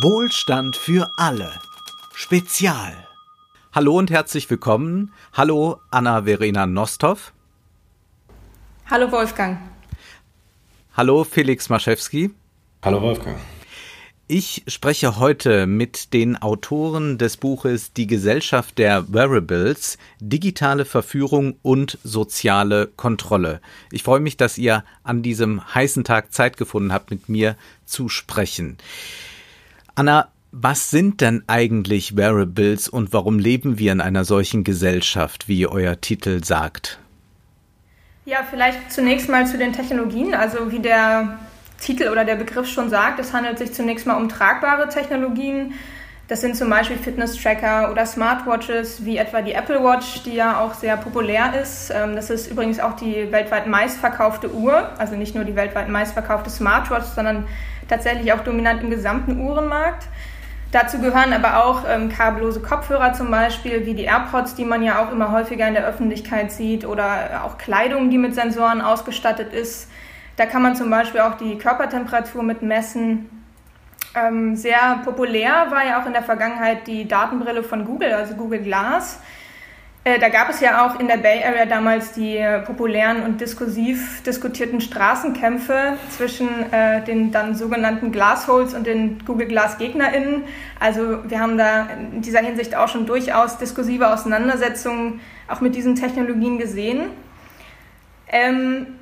[0.00, 1.52] Wohlstand für alle.
[2.14, 3.06] Spezial.
[3.74, 5.12] Hallo und herzlich willkommen.
[5.34, 7.32] Hallo Anna-Verena Nostov.
[8.90, 9.58] Hallo Wolfgang.
[10.96, 12.30] Hallo Felix Maschewski.
[12.82, 13.36] Hallo Wolfgang.
[14.28, 21.98] Ich spreche heute mit den Autoren des Buches Die Gesellschaft der Wearables, digitale Verführung und
[22.02, 23.60] soziale Kontrolle.
[23.90, 28.08] Ich freue mich, dass ihr an diesem heißen Tag Zeit gefunden habt, mit mir zu
[28.08, 28.78] sprechen.
[29.94, 35.66] Anna, was sind denn eigentlich Wearables und warum leben wir in einer solchen Gesellschaft, wie
[35.66, 36.98] euer Titel sagt?
[38.24, 40.34] Ja, vielleicht zunächst mal zu den Technologien.
[40.34, 41.38] Also wie der
[41.78, 45.74] Titel oder der Begriff schon sagt, es handelt sich zunächst mal um tragbare Technologien.
[46.28, 50.72] Das sind zum Beispiel Fitness-Tracker oder Smartwatches, wie etwa die Apple Watch, die ja auch
[50.72, 51.90] sehr populär ist.
[51.94, 56.48] Ähm, das ist übrigens auch die weltweit meistverkaufte Uhr, also nicht nur die weltweit meistverkaufte
[56.48, 57.46] Smartwatch, sondern
[57.92, 60.08] tatsächlich auch dominant im gesamten Uhrenmarkt.
[60.70, 65.04] Dazu gehören aber auch ähm, kabellose Kopfhörer zum Beispiel, wie die AirPods, die man ja
[65.04, 69.90] auch immer häufiger in der Öffentlichkeit sieht, oder auch Kleidung, die mit Sensoren ausgestattet ist.
[70.36, 73.28] Da kann man zum Beispiel auch die Körpertemperatur mit messen.
[74.14, 78.60] Ähm, sehr populär war ja auch in der Vergangenheit die Datenbrille von Google, also Google
[78.60, 79.20] Glass.
[80.04, 83.40] Äh, da gab es ja auch in der Bay Area damals die äh, populären und
[83.40, 90.42] diskursiv diskutierten Straßenkämpfe zwischen äh, den dann sogenannten Glassholes und den Google Glass GegnerInnen.
[90.80, 95.94] Also wir haben da in dieser Hinsicht auch schon durchaus diskursive Auseinandersetzungen auch mit diesen
[95.94, 97.02] Technologien gesehen.
[98.26, 98.98] Ähm,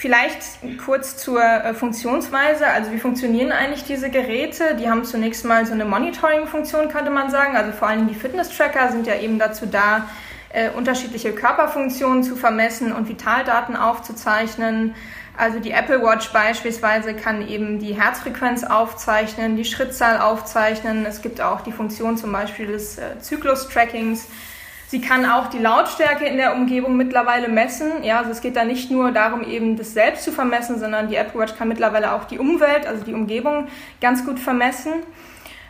[0.00, 0.38] Vielleicht
[0.84, 2.68] kurz zur äh, Funktionsweise.
[2.68, 4.76] Also wie funktionieren eigentlich diese Geräte?
[4.76, 7.56] Die haben zunächst mal so eine Monitoring-Funktion, könnte man sagen.
[7.56, 10.08] Also vor allem die Fitness-Tracker sind ja eben dazu da,
[10.50, 14.94] äh, unterschiedliche Körperfunktionen zu vermessen und Vitaldaten aufzuzeichnen.
[15.36, 21.06] Also die Apple Watch beispielsweise kann eben die Herzfrequenz aufzeichnen, die Schrittzahl aufzeichnen.
[21.06, 24.28] Es gibt auch die Funktion zum Beispiel des äh, Zyklus-Trackings.
[24.90, 28.02] Sie kann auch die Lautstärke in der Umgebung mittlerweile messen.
[28.02, 31.16] Ja, also es geht da nicht nur darum, eben das selbst zu vermessen, sondern die
[31.16, 33.68] Apple Watch kann mittlerweile auch die Umwelt, also die Umgebung,
[34.00, 34.94] ganz gut vermessen.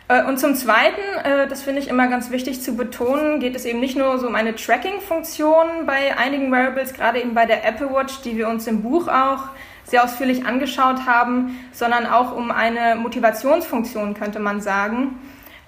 [0.07, 3.65] Äh, und zum Zweiten, äh, das finde ich immer ganz wichtig zu betonen, geht es
[3.65, 7.93] eben nicht nur so um eine Tracking-Funktion bei einigen Wearables, gerade eben bei der Apple
[7.93, 9.49] Watch, die wir uns im Buch auch
[9.83, 15.19] sehr ausführlich angeschaut haben, sondern auch um eine Motivationsfunktion, könnte man sagen.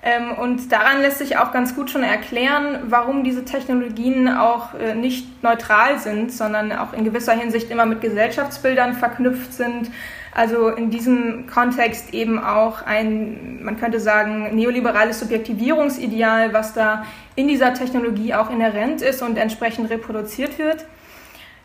[0.03, 4.95] Ähm, und daran lässt sich auch ganz gut schon erklären, warum diese Technologien auch äh,
[4.95, 9.91] nicht neutral sind, sondern auch in gewisser Hinsicht immer mit Gesellschaftsbildern verknüpft sind.
[10.33, 17.47] Also in diesem Kontext eben auch ein, man könnte sagen, neoliberales Subjektivierungsideal, was da in
[17.47, 20.85] dieser Technologie auch inhärent ist und entsprechend reproduziert wird.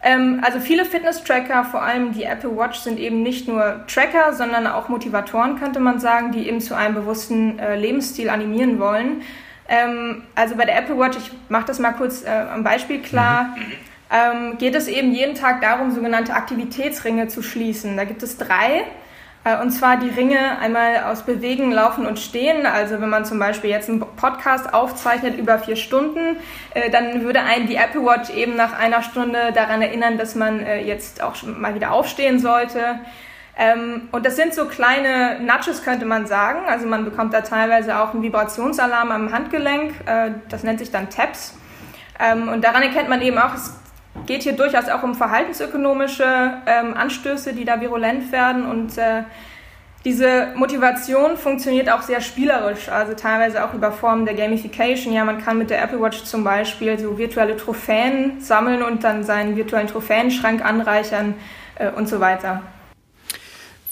[0.07, 4.69] Ähm, also viele Fitness-Tracker, vor allem die Apple Watch, sind eben nicht nur Tracker, sondern
[4.69, 9.23] auch Motivatoren, könnte man sagen, die eben zu einem bewussten äh, Lebensstil animieren wollen.
[9.69, 13.57] Ähm, also bei der Apple Watch, ich mache das mal kurz äh, am Beispiel klar,
[13.57, 13.73] mhm.
[14.13, 17.97] ähm, geht es eben jeden Tag darum, sogenannte Aktivitätsringe zu schließen.
[17.97, 18.85] Da gibt es drei.
[19.47, 22.67] Äh, und zwar die Ringe einmal aus Bewegen, Laufen und Stehen.
[22.67, 26.37] Also wenn man zum Beispiel jetzt einen Podcast aufzeichnet über vier Stunden,
[26.75, 30.61] äh, dann würde einen die Apple Watch eben nach einer Stunde daran erinnern, dass man
[30.61, 32.99] äh, jetzt auch schon mal wieder aufstehen sollte.
[33.57, 36.67] Ähm, und das sind so kleine Nudges, könnte man sagen.
[36.69, 39.95] Also man bekommt da teilweise auch einen Vibrationsalarm am Handgelenk.
[40.51, 41.55] Das nennt sich dann Taps.
[42.21, 43.73] Ähm, und daran erkennt man eben auch, es
[44.27, 49.23] geht hier durchaus auch um verhaltensökonomische ähm, Anstöße, die da virulent werden und äh,
[50.07, 55.13] diese Motivation funktioniert auch sehr spielerisch, also teilweise auch über Formen der Gamification.
[55.13, 59.25] Ja, man kann mit der Apple Watch zum Beispiel so virtuelle Trophäen sammeln und dann
[59.25, 61.35] seinen virtuellen Trophäenschrank anreichern
[61.75, 62.63] äh, und so weiter.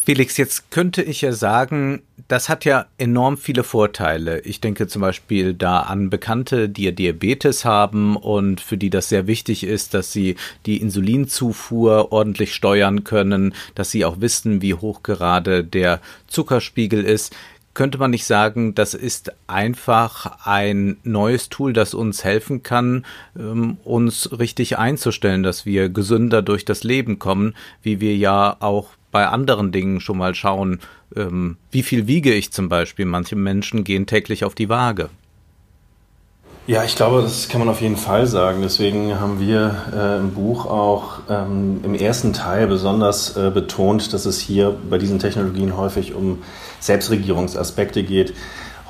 [0.07, 4.41] Felix, jetzt könnte ich ja sagen, das hat ja enorm viele Vorteile.
[4.41, 9.09] Ich denke zum Beispiel da an Bekannte, die ja Diabetes haben und für die das
[9.09, 10.37] sehr wichtig ist, dass sie
[10.67, 17.35] die Insulinzufuhr ordentlich steuern können, dass sie auch wissen, wie hoch gerade der Zuckerspiegel ist.
[17.75, 23.05] Könnte man nicht sagen, das ist einfach ein neues Tool, das uns helfen kann,
[23.37, 28.91] ähm, uns richtig einzustellen, dass wir gesünder durch das Leben kommen, wie wir ja auch
[29.15, 30.81] bei anderen Dingen schon mal schauen,
[31.15, 33.05] ähm, wie viel wiege ich zum Beispiel.
[33.05, 35.09] Manche Menschen gehen täglich auf die Waage.
[36.67, 38.63] Ja, ich glaube, das kann man auf jeden Fall sagen.
[38.63, 44.27] Deswegen haben wir äh, im Buch auch ähm, im ersten Teil besonders äh, betont, dass
[44.27, 46.43] es hier bei diesen Technologien häufig um
[46.81, 48.35] Selbstregierungsaspekte geht.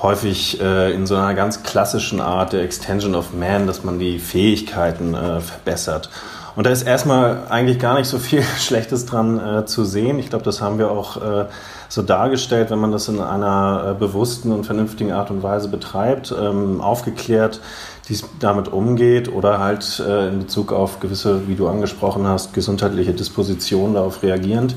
[0.01, 4.17] Häufig äh, in so einer ganz klassischen Art der Extension of Man, dass man die
[4.17, 6.09] Fähigkeiten äh, verbessert
[6.55, 10.19] Und da ist erstmal eigentlich gar nicht so viel Schlechtes dran äh, zu sehen.
[10.19, 11.45] Ich glaube, das haben wir auch äh,
[11.89, 16.33] so dargestellt, wenn man das in einer äh, bewussten und vernünftigen Art und Weise betreibt,
[16.37, 17.59] ähm, aufgeklärt,
[18.07, 22.53] wie es damit umgeht oder halt äh, in Bezug auf gewisse, wie du angesprochen hast,
[22.53, 24.75] gesundheitliche Dispositionen darauf reagierend.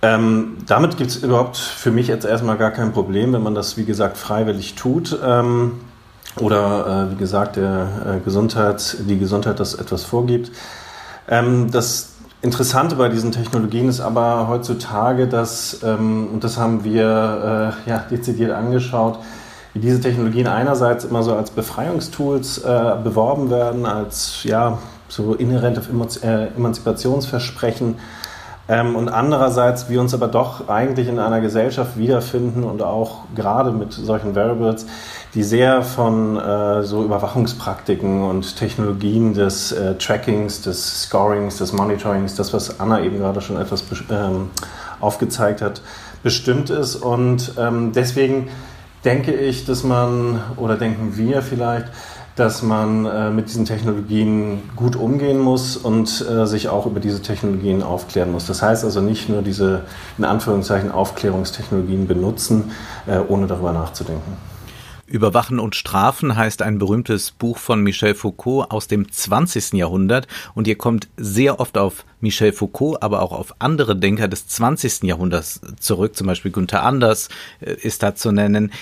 [0.00, 3.76] Ähm, damit gibt es überhaupt für mich jetzt erstmal gar kein Problem, wenn man das,
[3.76, 5.18] wie gesagt, freiwillig tut.
[5.24, 5.80] Ähm,
[6.40, 10.50] oder äh, wie gesagt, der äh, Gesundheit, die Gesundheit das etwas vorgibt.
[11.28, 12.10] Ähm, das
[12.42, 17.98] Interessante bei diesen Technologien ist aber heutzutage, dass, ähm, und das haben wir äh, ja,
[18.10, 19.18] dezidiert angeschaut,
[19.72, 24.78] wie diese Technologien einerseits immer so als Befreiungstools äh, beworben werden, als ja,
[25.08, 25.80] so inhärente
[26.22, 27.96] äh, Emanzipationsversprechen
[28.68, 33.72] ähm, und andererseits wir uns aber doch eigentlich in einer Gesellschaft wiederfinden und auch gerade
[33.72, 34.86] mit solchen Variables,
[35.34, 42.36] die sehr von äh, so Überwachungspraktiken und Technologien des äh, Trackings, des Scorings, des Monitorings,
[42.36, 44.50] das, was Anna eben gerade schon etwas ähm,
[45.00, 45.82] aufgezeigt hat,
[46.22, 46.96] bestimmt ist.
[46.96, 48.48] Und ähm, deswegen
[49.04, 51.88] denke ich, dass man, oder denken wir vielleicht,
[52.36, 57.22] dass man äh, mit diesen Technologien gut umgehen muss und äh, sich auch über diese
[57.22, 58.46] Technologien aufklären muss.
[58.46, 59.82] Das heißt also nicht nur diese
[60.18, 62.72] in Anführungszeichen Aufklärungstechnologien benutzen,
[63.06, 64.36] äh, ohne darüber nachzudenken.
[65.06, 69.74] Überwachen und Strafen heißt ein berühmtes Buch von Michel Foucault aus dem 20.
[69.74, 74.48] Jahrhundert und ihr kommt sehr oft auf Michel Foucault, aber auch auf andere Denker des
[74.48, 75.02] 20.
[75.02, 77.28] Jahrhunderts zurück, zum Beispiel Günther Anders
[77.60, 78.72] äh, ist da zu nennen.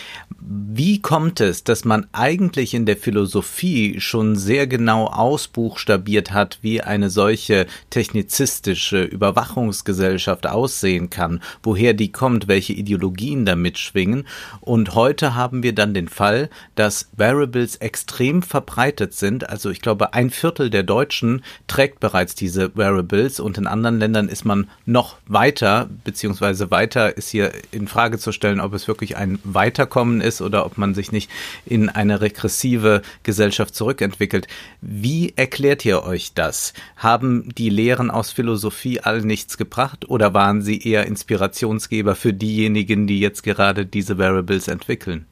[0.40, 6.82] Wie kommt es, dass man eigentlich in der Philosophie schon sehr genau ausbuchstabiert hat, wie
[6.82, 14.24] eine solche technizistische Überwachungsgesellschaft aussehen kann, woher die kommt, welche Ideologien da mitschwingen?
[14.60, 19.48] Und heute haben wir dann den Fall, dass Variables extrem verbreitet sind.
[19.48, 24.29] Also ich glaube, ein Viertel der Deutschen trägt bereits diese Variables und in anderen Ländern
[24.29, 29.17] ist man noch weiter, beziehungsweise weiter ist hier in Frage zu stellen, ob es wirklich
[29.17, 31.31] ein Weiterkommen ist oder ob man sich nicht
[31.67, 34.49] in eine regressive Gesellschaft zurückentwickelt.
[34.81, 36.73] Wie erklärt ihr euch das?
[36.96, 43.06] Haben die Lehren aus Philosophie all nichts gebracht oder waren sie eher Inspirationsgeber für diejenigen,
[43.06, 45.26] die jetzt gerade diese Variables entwickeln?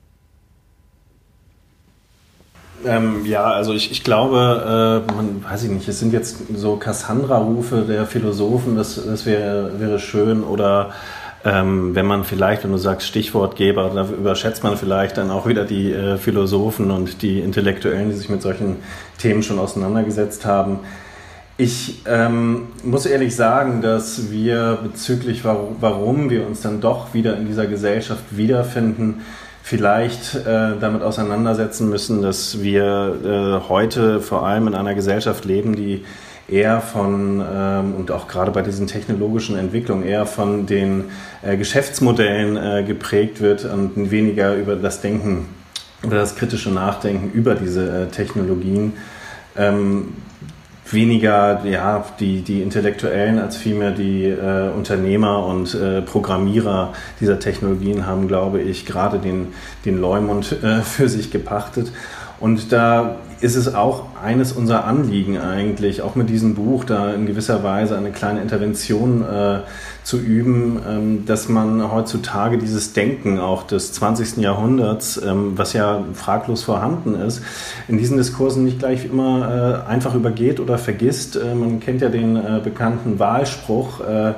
[2.86, 6.76] Ähm, ja, also ich, ich glaube, äh, man weiß ich nicht, es sind jetzt so
[6.76, 10.42] Cassandra-Rufe der Philosophen, das, das wäre, wäre schön.
[10.42, 10.90] Oder
[11.44, 15.64] ähm, wenn man vielleicht, wenn du sagst Stichwortgeber, da überschätzt man vielleicht dann auch wieder
[15.64, 18.76] die äh, Philosophen und die Intellektuellen, die sich mit solchen
[19.18, 20.80] Themen schon auseinandergesetzt haben.
[21.56, 27.46] Ich ähm, muss ehrlich sagen, dass wir bezüglich, warum, wir uns dann doch wieder in
[27.46, 29.20] dieser Gesellschaft wiederfinden,
[29.70, 35.76] vielleicht äh, damit auseinandersetzen müssen, dass wir äh, heute vor allem in einer Gesellschaft leben,
[35.76, 36.04] die
[36.48, 41.04] eher von, ähm, und auch gerade bei diesen technologischen Entwicklungen, eher von den
[41.42, 45.46] äh, Geschäftsmodellen äh, geprägt wird und weniger über das Denken
[46.04, 48.94] oder das kritische Nachdenken über diese äh, Technologien.
[49.56, 50.14] Ähm,
[50.92, 58.06] weniger ja, die, die Intellektuellen als vielmehr die äh, Unternehmer und äh, Programmierer dieser Technologien
[58.06, 59.48] haben, glaube ich, gerade den,
[59.84, 61.92] den Leumund äh, für sich gepachtet.
[62.40, 67.26] Und da ist es auch eines unserer Anliegen eigentlich, auch mit diesem Buch da in
[67.26, 69.60] gewisser Weise eine kleine Intervention äh,
[70.04, 74.38] zu üben, ähm, dass man heutzutage dieses Denken auch des 20.
[74.38, 77.42] Jahrhunderts, ähm, was ja fraglos vorhanden ist,
[77.88, 81.36] in diesen Diskursen nicht gleich immer äh, einfach übergeht oder vergisst.
[81.36, 84.34] Äh, man kennt ja den äh, bekannten Wahlspruch, äh,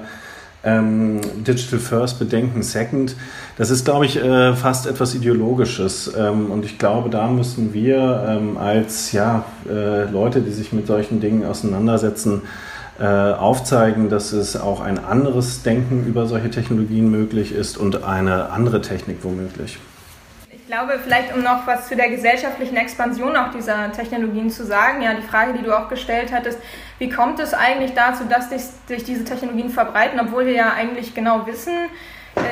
[0.65, 3.17] ähm, Digital First, Bedenken Second.
[3.59, 6.13] Das ist, glaube ich, äh, fast etwas Ideologisches.
[6.17, 10.87] Ähm, und ich glaube, da müssen wir ähm, als ja, äh, Leute, die sich mit
[10.87, 12.43] solchen Dingen auseinandersetzen,
[12.99, 18.51] äh, aufzeigen, dass es auch ein anderes Denken über solche Technologien möglich ist und eine
[18.51, 19.79] andere Technik womöglich.
[20.51, 25.03] Ich glaube, vielleicht um noch was zu der gesellschaftlichen Expansion auch dieser Technologien zu sagen,
[25.03, 26.59] ja, die Frage, die du auch gestellt hattest,
[26.99, 31.47] wie kommt es eigentlich dazu, dass sich diese Technologien verbreiten, obwohl wir ja eigentlich genau
[31.47, 31.75] wissen,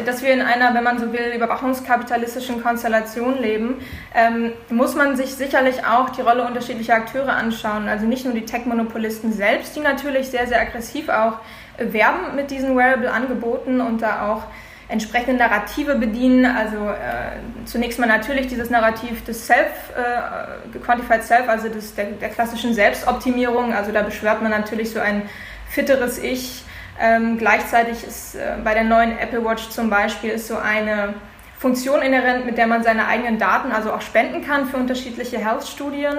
[0.04, 3.76] dass wir in einer, wenn man so will, überwachungskapitalistischen Konstellation leben,
[4.14, 7.88] ähm, muss man sich sicherlich auch die Rolle unterschiedlicher Akteure anschauen.
[7.88, 11.38] Also nicht nur die Tech-Monopolisten selbst, die natürlich sehr, sehr aggressiv auch
[11.78, 14.42] werben mit diesen Wearable-Angeboten und da auch
[14.88, 16.44] entsprechende Narrative bedienen.
[16.44, 22.06] Also äh, zunächst mal natürlich dieses Narrativ des Self, äh, Quantified Self, also des, der,
[22.06, 23.72] der klassischen Selbstoptimierung.
[23.72, 25.22] Also da beschwört man natürlich so ein
[25.68, 26.64] fitteres Ich.
[27.00, 31.14] Ähm, gleichzeitig ist äh, bei der neuen Apple Watch zum Beispiel ist so eine
[31.58, 36.16] Funktion inhärent, mit der man seine eigenen Daten also auch spenden kann für unterschiedliche Health-Studien.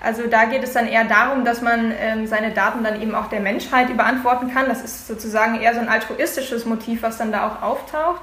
[0.00, 3.28] Also da geht es dann eher darum, dass man ähm, seine Daten dann eben auch
[3.28, 4.66] der Menschheit überantworten kann.
[4.66, 8.22] Das ist sozusagen eher so ein altruistisches Motiv, was dann da auch auftaucht.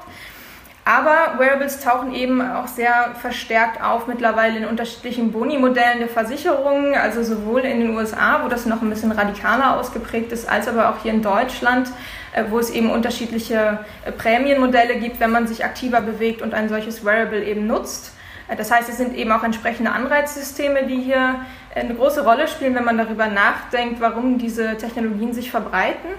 [0.84, 7.22] Aber Wearables tauchen eben auch sehr verstärkt auf mittlerweile in unterschiedlichen Boni-Modellen der Versicherungen, also
[7.22, 11.04] sowohl in den USA, wo das noch ein bisschen radikaler ausgeprägt ist, als aber auch
[11.04, 11.90] hier in Deutschland,
[12.34, 16.68] äh, wo es eben unterschiedliche äh, Prämienmodelle gibt, wenn man sich aktiver bewegt und ein
[16.68, 18.14] solches Wearable eben nutzt.
[18.48, 21.42] Äh, das heißt, es sind eben auch entsprechende Anreizsysteme, die hier
[21.76, 26.10] eine große Rolle spielen, wenn man darüber nachdenkt, warum diese Technologien sich verbreiten.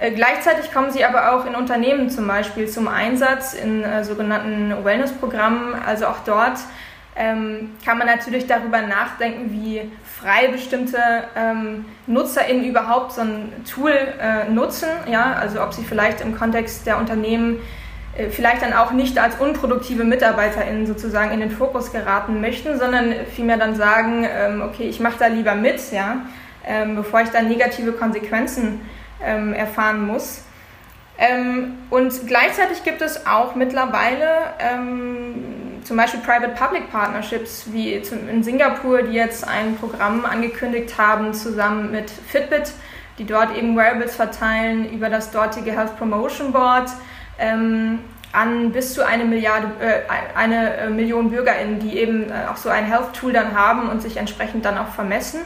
[0.00, 4.84] Äh, gleichzeitig kommen sie aber auch in Unternehmen zum Beispiel zum Einsatz in äh, sogenannten
[4.84, 5.74] Wellness-Programmen.
[5.74, 6.58] Also auch dort
[7.16, 9.90] ähm, kann man natürlich darüber nachdenken, wie
[10.20, 10.98] frei bestimmte
[11.36, 14.88] ähm, NutzerInnen überhaupt so ein Tool äh, nutzen.
[15.10, 15.32] Ja?
[15.32, 17.58] Also ob sie vielleicht im Kontext der Unternehmen
[18.16, 23.12] äh, vielleicht dann auch nicht als unproduktive MitarbeiterInnen sozusagen in den Fokus geraten möchten, sondern
[23.34, 26.18] vielmehr dann sagen, ähm, okay, ich mache da lieber mit, ja,
[26.64, 28.80] ähm, bevor ich dann negative Konsequenzen
[29.24, 30.42] ähm, erfahren muss.
[31.18, 34.28] Ähm, und gleichzeitig gibt es auch mittlerweile
[34.60, 41.90] ähm, zum Beispiel Private-Public Partnerships, wie in Singapur, die jetzt ein Programm angekündigt haben, zusammen
[41.90, 42.72] mit Fitbit,
[43.18, 46.90] die dort eben Wearables verteilen über das dortige Health Promotion Board
[47.38, 48.00] ähm,
[48.32, 52.68] an bis zu eine Milliarde, äh, eine äh, Million BürgerInnen, die eben äh, auch so
[52.68, 55.40] ein Health-Tool dann haben und sich entsprechend dann auch vermessen.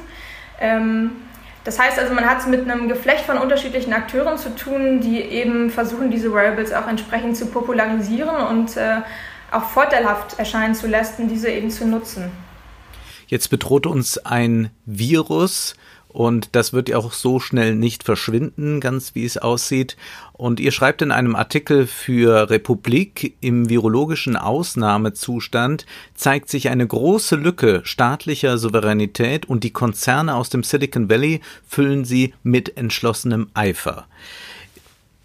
[1.65, 5.21] Das heißt also, man hat es mit einem Geflecht von unterschiedlichen Akteuren zu tun, die
[5.21, 8.97] eben versuchen, diese Wearables auch entsprechend zu popularisieren und äh,
[9.53, 12.33] auch vorteilhaft erscheinen zu lassen, diese eben zu nutzen.
[13.29, 15.75] Jetzt bedroht uns ein Virus,
[16.13, 19.97] und das wird ja auch so schnell nicht verschwinden, ganz wie es aussieht.
[20.33, 27.37] Und ihr schreibt in einem Artikel für Republik, im virologischen Ausnahmezustand zeigt sich eine große
[27.37, 34.07] Lücke staatlicher Souveränität und die Konzerne aus dem Silicon Valley füllen sie mit entschlossenem Eifer.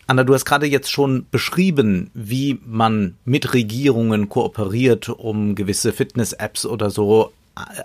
[0.09, 6.65] Anna, du hast gerade jetzt schon beschrieben, wie man mit Regierungen kooperiert, um gewisse Fitness-Apps
[6.65, 7.33] oder so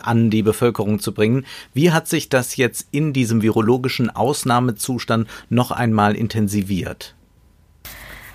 [0.03, 1.47] an die Bevölkerung zu bringen.
[1.75, 7.15] Wie hat sich das jetzt in diesem virologischen Ausnahmezustand noch einmal intensiviert?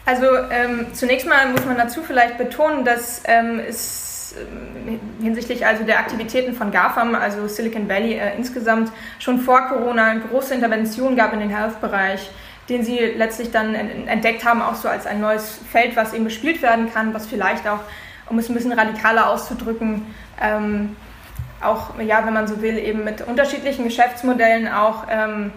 [0.06, 5.84] Also ähm, zunächst mal muss man dazu vielleicht betonen, dass ähm, es ähm, hinsichtlich also
[5.84, 11.18] der Aktivitäten von GAFAM, also Silicon Valley äh, insgesamt, schon vor Corona eine große Intervention
[11.18, 12.30] gab in den Health-Bereich,
[12.70, 16.62] den sie letztlich dann entdeckt haben, auch so als ein neues Feld, was eben bespielt
[16.62, 17.80] werden kann, was vielleicht auch,
[18.30, 20.06] um es ein bisschen radikaler auszudrücken,
[20.42, 20.96] ähm,
[21.62, 25.52] auch, ja, wenn man so will, eben mit unterschiedlichen Geschäftsmodellen auch ähm,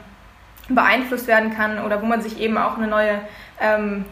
[0.68, 3.20] beeinflusst werden kann oder wo man sich eben auch eine neue,
[3.60, 4.04] ähm,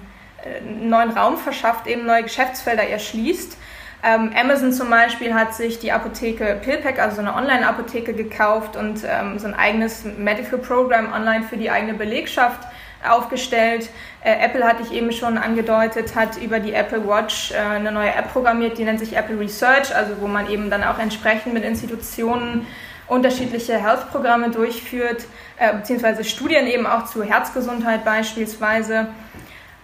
[0.45, 3.57] einen äh, neuen Raum verschafft, eben neue Geschäftsfelder erschließt.
[4.02, 9.02] Ähm, Amazon zum Beispiel hat sich die Apotheke PillPack, also so eine Online-Apotheke gekauft und
[9.04, 12.61] ähm, so ein eigenes Medical Program online für die eigene Belegschaft
[13.09, 13.90] aufgestellt.
[14.22, 18.12] Äh, Apple hatte ich eben schon angedeutet, hat über die Apple Watch äh, eine neue
[18.12, 21.64] App programmiert, die nennt sich Apple Research, also wo man eben dann auch entsprechend mit
[21.64, 22.66] Institutionen
[23.06, 25.25] unterschiedliche Health-Programme durchführt,
[25.58, 29.08] äh, beziehungsweise Studien eben auch zur Herzgesundheit beispielsweise.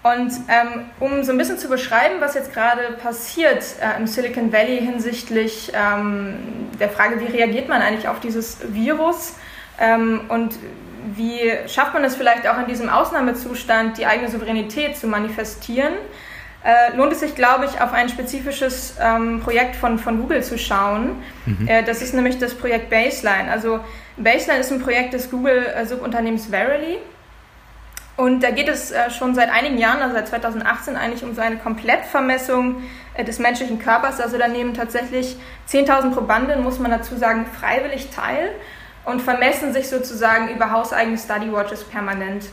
[0.03, 4.53] Und ähm, um so ein bisschen zu beschreiben, was jetzt gerade passiert äh, im Silicon
[4.53, 9.37] Valley hinsichtlich ähm, der Frage, wie reagiert man eigentlich auf dieses Virus
[9.81, 10.57] ähm, und
[11.15, 15.95] wie schafft man es vielleicht auch in diesem Ausnahmezustand, die eigene Souveränität zu manifestieren?
[16.65, 20.57] Äh, lohnt es sich, glaube ich, auf ein spezifisches ähm, Projekt von, von Google zu
[20.57, 21.23] schauen.
[21.45, 21.69] Mhm.
[21.69, 23.51] Äh, das ist nämlich das Projekt Baseline.
[23.51, 23.81] Also
[24.17, 26.99] Baseline ist ein Projekt des Google-Subunternehmens Verily.
[28.17, 31.43] Und da geht es äh, schon seit einigen Jahren, also seit 2018, eigentlich um so
[31.43, 32.83] eine Komplettvermessung
[33.13, 34.21] äh, des menschlichen Körpers.
[34.21, 35.37] Also da nehmen tatsächlich
[35.69, 38.51] 10.000 Probanden, muss man dazu sagen, freiwillig teil
[39.05, 42.47] und vermessen sich sozusagen über hauseigene Study Watches permanent.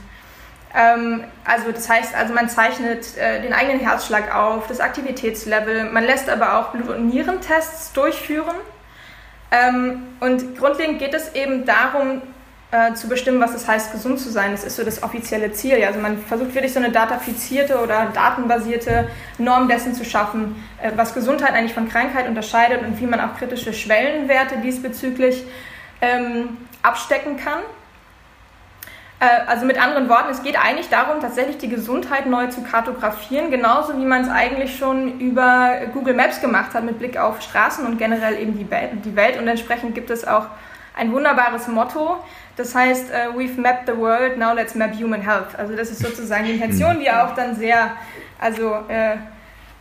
[0.73, 6.03] Ähm, also das heißt, also man zeichnet äh, den eigenen Herzschlag auf, das Aktivitätslevel, man
[6.03, 8.55] lässt aber auch Blut- und Nierentests durchführen.
[9.51, 12.21] Ähm, und grundlegend geht es eben darum,
[12.71, 14.51] äh, zu bestimmen, was es heißt, gesund zu sein.
[14.51, 15.83] Das ist so das offizielle Ziel.
[15.83, 21.13] Also man versucht wirklich so eine datafizierte oder datenbasierte Norm dessen zu schaffen, äh, was
[21.13, 25.43] Gesundheit eigentlich von Krankheit unterscheidet und wie man auch kritische Schwellenwerte diesbezüglich
[26.01, 27.59] ähm, abstecken kann.
[29.19, 33.51] Äh, also mit anderen Worten, es geht eigentlich darum, tatsächlich die Gesundheit neu zu kartografieren,
[33.51, 37.85] genauso wie man es eigentlich schon über Google Maps gemacht hat mit Blick auf Straßen
[37.85, 39.37] und generell eben die Welt.
[39.39, 40.47] Und entsprechend gibt es auch
[40.95, 42.17] ein wunderbares Motto,
[42.57, 45.57] das heißt, uh, we've mapped the world, now let's map human health.
[45.57, 47.91] Also das ist sozusagen die Intention, die auch dann sehr,
[48.39, 49.15] also äh,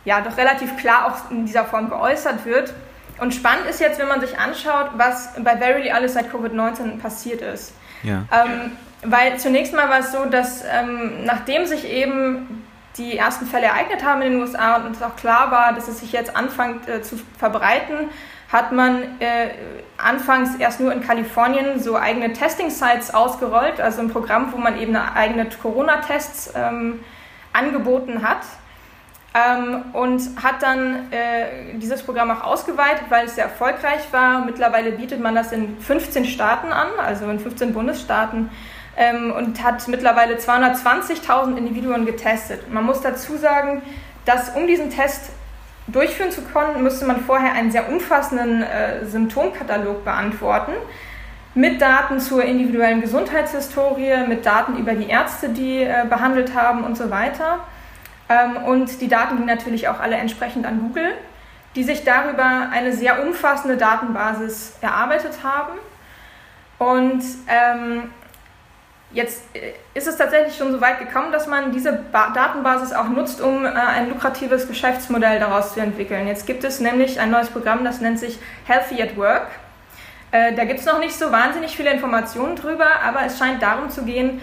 [0.05, 2.73] ja doch relativ klar auch in dieser Form geäußert wird.
[3.21, 7.43] Und spannend ist jetzt, wenn man sich anschaut, was bei Verily alles seit Covid-19 passiert
[7.43, 7.71] ist.
[8.01, 8.25] Ja.
[8.31, 8.71] Ähm,
[9.03, 12.65] weil zunächst mal war es so, dass ähm, nachdem sich eben
[12.97, 15.99] die ersten Fälle ereignet haben in den USA und es auch klar war, dass es
[15.99, 18.09] sich jetzt anfängt äh, zu verbreiten,
[18.51, 19.49] hat man äh,
[19.99, 24.95] anfangs erst nur in Kalifornien so eigene Testing-Sites ausgerollt, also ein Programm, wo man eben
[24.95, 27.03] eigene Corona-Tests ähm,
[27.53, 28.39] angeboten hat.
[29.33, 34.43] Ähm, und hat dann äh, dieses Programm auch ausgeweitet, weil es sehr erfolgreich war.
[34.43, 38.49] Mittlerweile bietet man das in 15 Staaten an, also in 15 Bundesstaaten,
[38.97, 42.69] ähm, und hat mittlerweile 220.000 Individuen getestet.
[42.73, 43.81] Man muss dazu sagen,
[44.25, 45.31] dass um diesen Test
[45.87, 50.73] durchführen zu können, müsste man vorher einen sehr umfassenden äh, Symptomkatalog beantworten
[51.53, 56.97] mit Daten zur individuellen Gesundheitshistorie, mit Daten über die Ärzte, die äh, behandelt haben und
[56.97, 57.59] so weiter.
[58.31, 61.13] Ähm, und die Daten gingen natürlich auch alle entsprechend an Google,
[61.75, 65.73] die sich darüber eine sehr umfassende Datenbasis erarbeitet haben.
[66.79, 68.09] Und ähm,
[69.13, 73.09] Jetzt äh, ist es tatsächlich schon so weit gekommen, dass man diese ba Datenbasis auch
[73.09, 76.27] nutzt, um äh, ein lukratives Geschäftsmodell daraus zu entwickeln.
[76.27, 79.47] Jetzt gibt es nämlich ein neues Programm, das nennt sich Healthy at Work.
[80.31, 83.89] Äh, da gibt es noch nicht so wahnsinnig viele Informationen drüber, aber es scheint darum
[83.89, 84.39] zu gehen,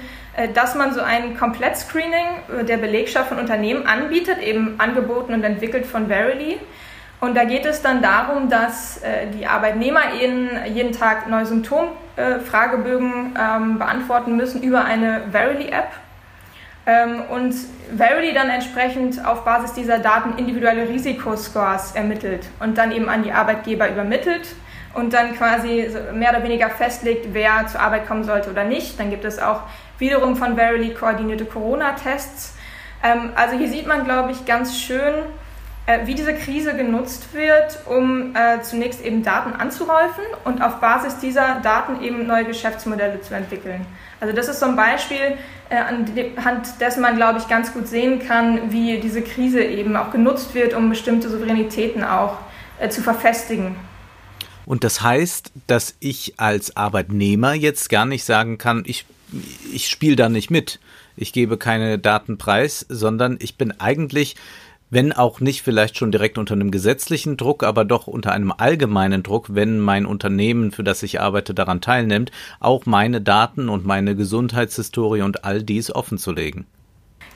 [0.47, 5.85] dass man so ein Komplettscreening äh, der Belegschaft von Unternehmen anbietet, eben angeboten und entwickelt
[5.87, 6.59] von Verily.
[7.21, 13.57] Und da geht es dann darum, dass äh, die Arbeitnehmer jeden Tag neue Symptomfragebögen äh,
[13.57, 15.88] ähm, beantworten müssen über eine Verily-App.
[16.87, 17.54] Ähm, und
[17.97, 23.33] Verily dann entsprechend auf Basis dieser Daten individuelle Risikoscores ermittelt und dann eben an die
[23.33, 24.54] Arbeitgeber übermittelt
[24.95, 28.99] und dann quasi mehr oder weniger festlegt, wer zur Arbeit kommen sollte oder nicht.
[28.99, 29.62] Dann gibt es auch
[29.99, 32.55] wiederum von Verily koordinierte Corona-Tests.
[33.02, 35.14] Ähm, also hier sieht man, glaube ich, ganz schön,
[35.87, 41.19] äh, wie diese Krise genutzt wird, um äh, zunächst eben Daten anzuhäufen und auf Basis
[41.19, 43.87] dieser Daten eben neue Geschäftsmodelle zu entwickeln.
[44.21, 45.38] Also das ist so ein Beispiel,
[45.71, 50.11] äh, anhand dessen man, glaube ich, ganz gut sehen kann, wie diese Krise eben auch
[50.11, 52.37] genutzt wird, um bestimmte Souveränitäten auch
[52.78, 53.77] äh, zu verfestigen.
[54.66, 59.07] Und das heißt, dass ich als Arbeitnehmer jetzt gar nicht sagen kann, ich,
[59.73, 60.81] ich spiele da nicht mit.
[61.17, 64.37] Ich gebe keine Daten preis, sondern ich bin eigentlich
[64.91, 69.23] wenn auch nicht vielleicht schon direkt unter einem gesetzlichen Druck, aber doch unter einem allgemeinen
[69.23, 74.17] Druck, wenn mein Unternehmen, für das ich arbeite, daran teilnimmt, auch meine Daten und meine
[74.17, 76.67] Gesundheitshistorie und all dies offenzulegen.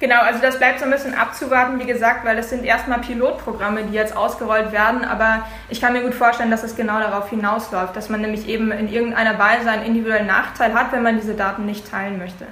[0.02, 3.84] Genau, also das bleibt so ein bisschen abzuwarten, wie gesagt, weil das sind erstmal Pilotprogramme,
[3.84, 7.94] die jetzt ausgerollt werden, aber ich kann mir gut vorstellen, dass es genau darauf hinausläuft,
[7.94, 11.66] dass man nämlich eben in irgendeiner Weise einen individuellen Nachteil hat, wenn man diese Daten
[11.66, 12.46] nicht teilen möchte.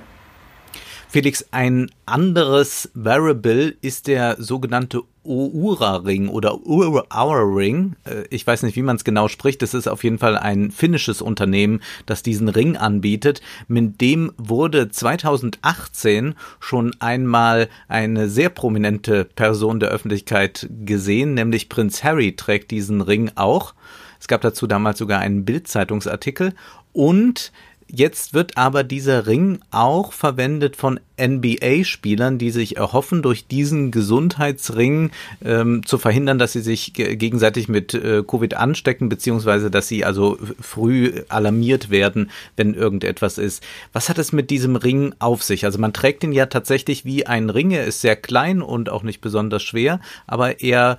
[1.13, 7.97] Felix, ein anderes Variable ist der sogenannte Oura-Ring oder Oura-Ring.
[8.05, 9.61] Äh, ich weiß nicht, wie man es genau spricht.
[9.61, 13.43] Das ist auf jeden Fall ein finnisches Unternehmen, das diesen Ring anbietet.
[13.67, 22.05] Mit dem wurde 2018 schon einmal eine sehr prominente Person der Öffentlichkeit gesehen, nämlich Prinz
[22.05, 23.75] Harry trägt diesen Ring auch.
[24.21, 26.55] Es gab dazu damals sogar einen Bild-Zeitungsartikel
[26.93, 27.53] und
[27.93, 35.11] Jetzt wird aber dieser Ring auch verwendet von NBA-Spielern, die sich erhoffen, durch diesen Gesundheitsring
[35.45, 40.39] ähm, zu verhindern, dass sie sich gegenseitig mit äh, Covid anstecken, beziehungsweise dass sie also
[40.61, 43.61] früh alarmiert werden, wenn irgendetwas ist.
[43.93, 45.65] Was hat es mit diesem Ring auf sich?
[45.65, 47.73] Also man trägt ihn ja tatsächlich wie ein Ring.
[47.73, 50.97] Er ist sehr klein und auch nicht besonders schwer, aber er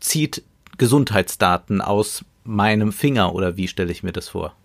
[0.00, 0.42] zieht
[0.76, 4.56] Gesundheitsdaten aus meinem Finger oder wie stelle ich mir das vor?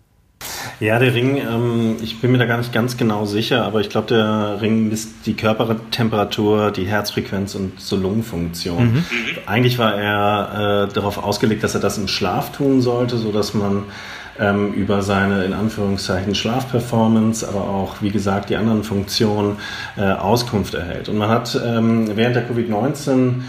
[0.80, 3.88] Ja, der Ring, ähm, ich bin mir da gar nicht ganz genau sicher, aber ich
[3.88, 8.94] glaube, der Ring misst die Körpertemperatur, die Herzfrequenz und so Lungenfunktion.
[8.94, 9.04] Mhm.
[9.46, 13.54] Eigentlich war er äh, darauf ausgelegt, dass er das im Schlaf tun sollte, so dass
[13.54, 13.84] man
[14.38, 19.58] ähm, über seine in Anführungszeichen Schlafperformance, aber auch wie gesagt die anderen Funktionen
[19.96, 21.08] äh, Auskunft erhält.
[21.08, 23.42] Und man hat ähm, während der Covid-19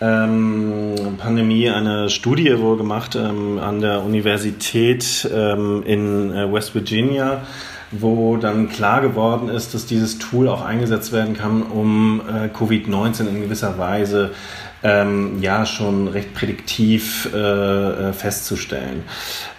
[0.00, 7.42] ähm, Pandemie eine Studie wohl gemacht ähm, an der Universität ähm, in äh, West Virginia,
[7.90, 13.28] wo dann klar geworden ist, dass dieses Tool auch eingesetzt werden kann, um äh, Covid-19
[13.28, 14.30] in gewisser Weise
[14.82, 19.02] ähm, ja schon recht prädiktiv äh, äh festzustellen.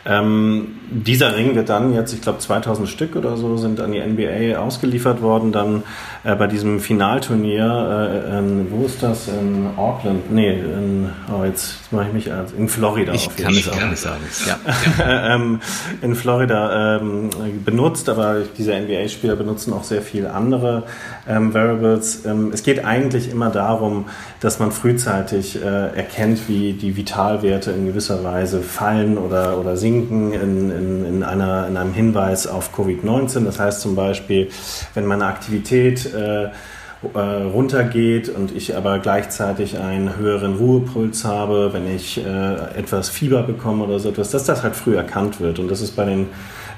[0.06, 4.00] Ähm, dieser Ring wird dann jetzt, ich glaube 2000 Stück oder so, sind an die
[4.00, 5.84] NBA ausgeliefert worden, dann
[6.24, 9.28] äh, bei diesem Finalturnier, äh, in, wo ist das?
[9.28, 10.32] In Auckland?
[10.32, 13.14] Nee, in, oh, jetzt mache ich mich als, in Florida.
[13.14, 14.22] Ich kann es auch nicht sagen.
[14.48, 15.36] Ja.
[15.36, 15.60] ähm,
[16.02, 17.30] in Florida ähm,
[17.66, 20.84] benutzt, aber aber diese NBA-Spieler benutzen auch sehr viel andere
[21.28, 22.26] ähm, Variables.
[22.26, 24.06] Ähm, es geht eigentlich immer darum,
[24.40, 29.91] dass man frühzeitig äh, erkennt, wie die Vitalwerte in gewisser Weise fallen oder, oder sinken
[29.92, 33.46] in, in, in, einer, in einem Hinweis auf Covid-19.
[33.46, 34.50] Das heißt zum Beispiel,
[34.94, 36.50] wenn meine Aktivität äh,
[37.14, 43.42] äh, runtergeht und ich aber gleichzeitig einen höheren Ruhepuls habe, wenn ich äh, etwas Fieber
[43.42, 45.58] bekomme oder so etwas, dass das halt früh erkannt wird.
[45.58, 46.28] Und das ist bei den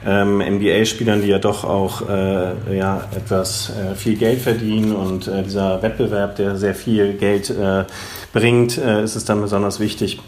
[0.05, 5.43] ähm, NBA-Spielern, die ja doch auch äh, ja, etwas äh, viel Geld verdienen und äh,
[5.43, 7.83] dieser Wettbewerb, der sehr viel Geld äh,
[8.31, 10.19] bringt, ist es dann besonders wichtig,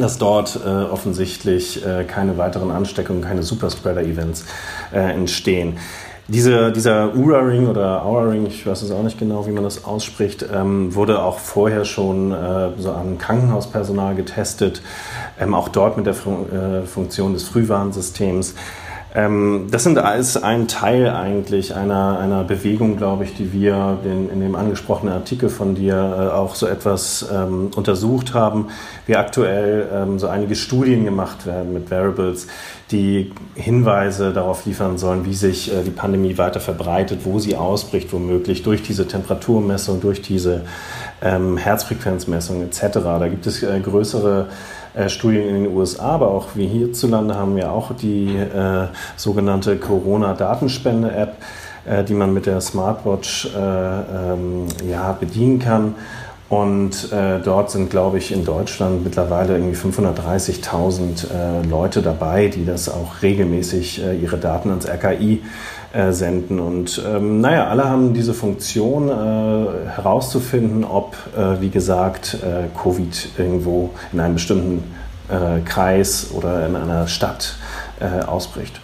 [0.00, 4.44] dass dort äh, offensichtlich äh, keine weiteren Ansteckungen, keine Superspreader-Events
[4.92, 5.78] äh, entstehen.
[6.30, 10.44] Diese, dieser Ura-Ring oder Aura-Ring, ich weiß es auch nicht genau, wie man das ausspricht,
[10.52, 14.82] ähm, wurde auch vorher schon äh, so am Krankenhauspersonal getestet,
[15.40, 18.54] ähm, auch dort mit der Fun äh, Funktion des Frühwarnsystems.
[19.14, 24.28] Ähm, das sind, ist ein Teil eigentlich einer, einer Bewegung, glaube ich, die wir den,
[24.28, 28.68] in dem angesprochenen Artikel von dir äh, auch so etwas ähm, untersucht haben.
[29.06, 32.48] Wir aktuell ähm, so einige Studien gemacht werden mit Variables,
[32.90, 38.12] die Hinweise darauf liefern sollen, wie sich äh, die Pandemie weiter verbreitet, wo sie ausbricht,
[38.12, 40.64] womöglich durch diese Temperaturmessung, durch diese
[41.22, 42.80] ähm, Herzfrequenzmessung etc.
[42.92, 47.54] Da gibt es äh, größere äh, Studien in den USA, aber auch wir hierzulande haben
[47.56, 51.36] wir auch die äh, sogenannte Corona-Datenspende-App,
[51.86, 55.94] äh, die man mit der Smartwatch äh, ähm, ja, bedienen kann.
[56.48, 62.64] Und äh, dort sind, glaube ich, in Deutschland mittlerweile irgendwie 530.000 äh, Leute dabei, die
[62.64, 65.42] das auch regelmäßig äh, ihre Daten ans RKI
[65.92, 66.60] äh, senden.
[66.60, 72.38] Und ähm, naja, alle haben diese Funktion äh, herauszufinden, ob, äh, wie gesagt,
[72.80, 74.84] Covid irgendwo in einem bestimmten
[75.66, 77.56] Kreis oder in einer Stadt
[78.26, 78.80] ausbricht.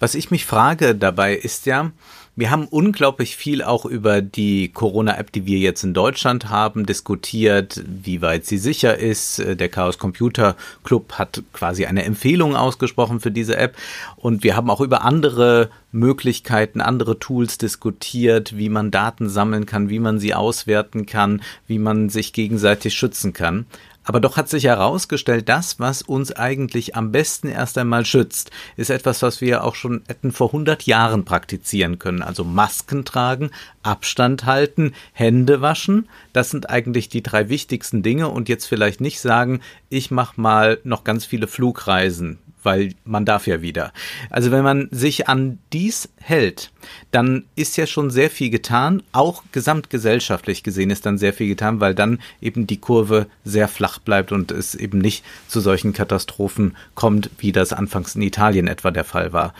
[0.00, 1.90] Was ich mich frage dabei ist ja,
[2.38, 7.82] wir haben unglaublich viel auch über die Corona-App, die wir jetzt in Deutschland haben, diskutiert,
[7.84, 9.38] wie weit sie sicher ist.
[9.44, 13.76] Der Chaos Computer Club hat quasi eine Empfehlung ausgesprochen für diese App.
[14.14, 19.90] Und wir haben auch über andere Möglichkeiten, andere Tools diskutiert, wie man Daten sammeln kann,
[19.90, 23.66] wie man sie auswerten kann, wie man sich gegenseitig schützen kann.
[24.08, 28.88] Aber doch hat sich herausgestellt, das, was uns eigentlich am besten erst einmal schützt, ist
[28.88, 32.22] etwas, was wir auch schon hätten vor 100 Jahren praktizieren können.
[32.22, 33.50] Also Masken tragen,
[33.82, 36.08] Abstand halten, Hände waschen.
[36.32, 38.28] Das sind eigentlich die drei wichtigsten Dinge.
[38.28, 43.46] Und jetzt vielleicht nicht sagen, ich mache mal noch ganz viele Flugreisen weil man darf
[43.46, 43.92] ja wieder.
[44.30, 46.70] Also wenn man sich an dies hält,
[47.10, 49.02] dann ist ja schon sehr viel getan.
[49.12, 53.98] Auch gesamtgesellschaftlich gesehen ist dann sehr viel getan, weil dann eben die Kurve sehr flach
[53.98, 58.90] bleibt und es eben nicht zu solchen Katastrophen kommt, wie das anfangs in Italien etwa
[58.90, 59.54] der Fall war.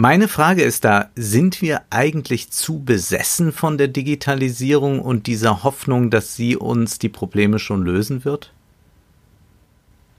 [0.00, 6.10] Meine Frage ist da, sind wir eigentlich zu besessen von der Digitalisierung und dieser Hoffnung,
[6.10, 8.52] dass sie uns die Probleme schon lösen wird?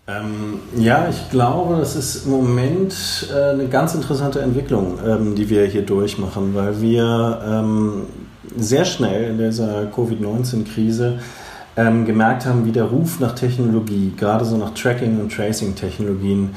[0.10, 5.50] Ähm, ja, ich glaube, das ist im Moment äh, eine ganz interessante Entwicklung, ähm, die
[5.50, 8.04] wir hier durchmachen, weil wir ähm,
[8.58, 11.20] sehr schnell in dieser Covid-19-Krise
[11.80, 16.50] ähm, gemerkt haben, wie der Ruf nach Technologie, gerade so nach Tracking- und Tracing-Technologien,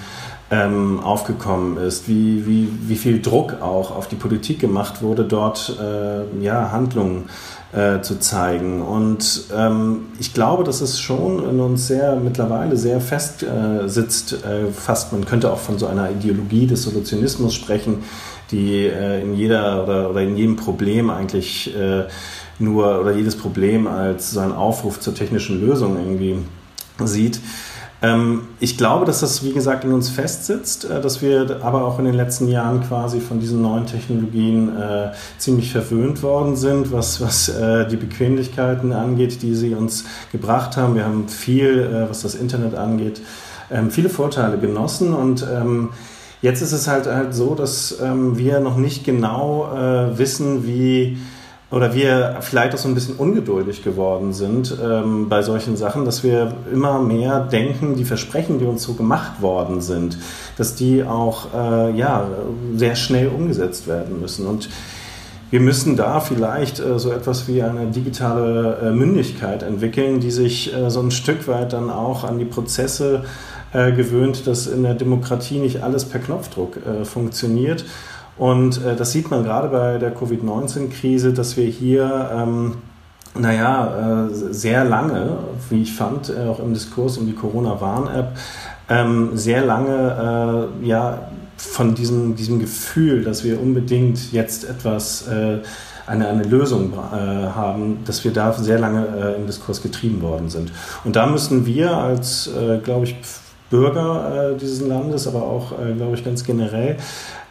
[0.51, 5.79] ähm, aufgekommen ist, wie, wie, wie viel Druck auch auf die Politik gemacht wurde, dort
[5.81, 7.31] äh, ja, Handlungen
[7.73, 8.83] äh, zu zeigen.
[8.83, 14.45] Und ähm, ich glaube, dass es schon in uns sehr mittlerweile sehr fest äh, sitzt,
[14.45, 18.03] äh, fast man könnte auch von so einer Ideologie des Solutionismus sprechen,
[18.51, 22.05] die äh, in jeder oder, oder in jedem Problem eigentlich äh,
[22.59, 26.37] nur oder jedes Problem als so ein Aufruf zur technischen Lösung irgendwie
[27.05, 27.41] sieht.
[28.03, 31.99] Ähm, ich glaube, dass das, wie gesagt, in uns festsitzt, äh, dass wir aber auch
[32.01, 37.21] in den letzten Jahren quasi von diesen neuen Technologien äh, ziemlich verwöhnt worden sind, was,
[37.21, 40.97] was äh, die Bequemlichkeiten angeht, die sie uns gebracht haben.
[40.97, 43.23] Wir haben viel, äh, was das Internet angeht,
[43.71, 45.91] ähm, viele Vorteile genossen und ähm,
[46.43, 51.17] Jetzt ist es halt, halt so, dass ähm, wir noch nicht genau äh, wissen, wie
[51.73, 56.23] oder wir vielleicht auch so ein bisschen ungeduldig geworden sind ähm, bei solchen Sachen, dass
[56.23, 60.19] wir immer mehr denken, die Versprechen, die uns so gemacht worden sind,
[60.59, 62.29] dass die auch äh, ja,
[62.77, 64.47] sehr schnell umgesetzt werden müssen.
[64.47, 64.69] Und
[65.51, 70.75] wir müssen da vielleicht äh, so etwas wie eine digitale äh, Mündigkeit entwickeln, die sich
[70.75, 73.25] äh, so ein Stück weit dann auch an die Prozesse
[73.73, 77.87] äh, gewöhnt, dass in der Demokratie nicht alles per Knopfdruck äh, funktioniert
[78.37, 82.77] und äh, das sieht man gerade bei der Covid-19-Krise, dass wir hier, ähm,
[83.39, 85.39] naja, äh, sehr lange,
[85.71, 88.37] wie ich fand, äh, auch im Diskurs um die Corona-Warn-App,
[88.89, 95.59] ähm, sehr lange äh, ja, von diesem, diesem Gefühl, dass wir unbedingt jetzt etwas, äh,
[96.07, 100.49] eine, eine Lösung äh, haben, dass wir da sehr lange äh, im Diskurs getrieben worden
[100.49, 100.73] sind.
[101.05, 103.17] Und da müssen wir als, äh, glaube ich,
[103.71, 106.99] Bürger äh, dieses Landes, aber auch, glaube ich, ganz generell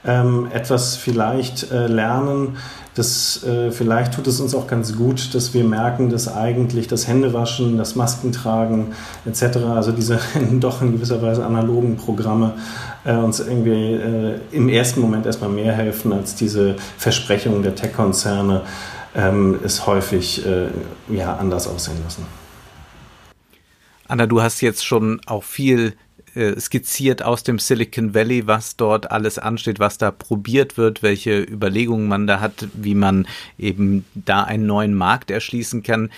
[0.05, 2.57] ähm, etwas vielleicht lernen,
[2.93, 7.07] das, äh, vielleicht tut es uns auch ganz gut, dass wir merken, dass eigentlich das
[7.07, 8.87] Händewaschen, das Maskentragen
[9.25, 10.19] etc., also diese
[10.59, 12.55] doch in gewisser Weise analogen Programme,
[13.05, 18.63] äh, uns irgendwie äh, im ersten Moment erstmal mehr helfen als diese Versprechungen der Tech-Konzerne
[19.15, 20.67] ähm, es häufig äh,
[21.09, 22.25] ja, anders aussehen lassen.
[24.07, 25.93] Anna, du hast jetzt schon auch viel
[26.35, 31.41] äh, skizziert aus dem Silicon Valley, was dort alles ansteht, was da probiert wird, welche
[31.41, 36.09] Überlegungen man da hat, wie man eben da einen neuen Markt erschließen kann.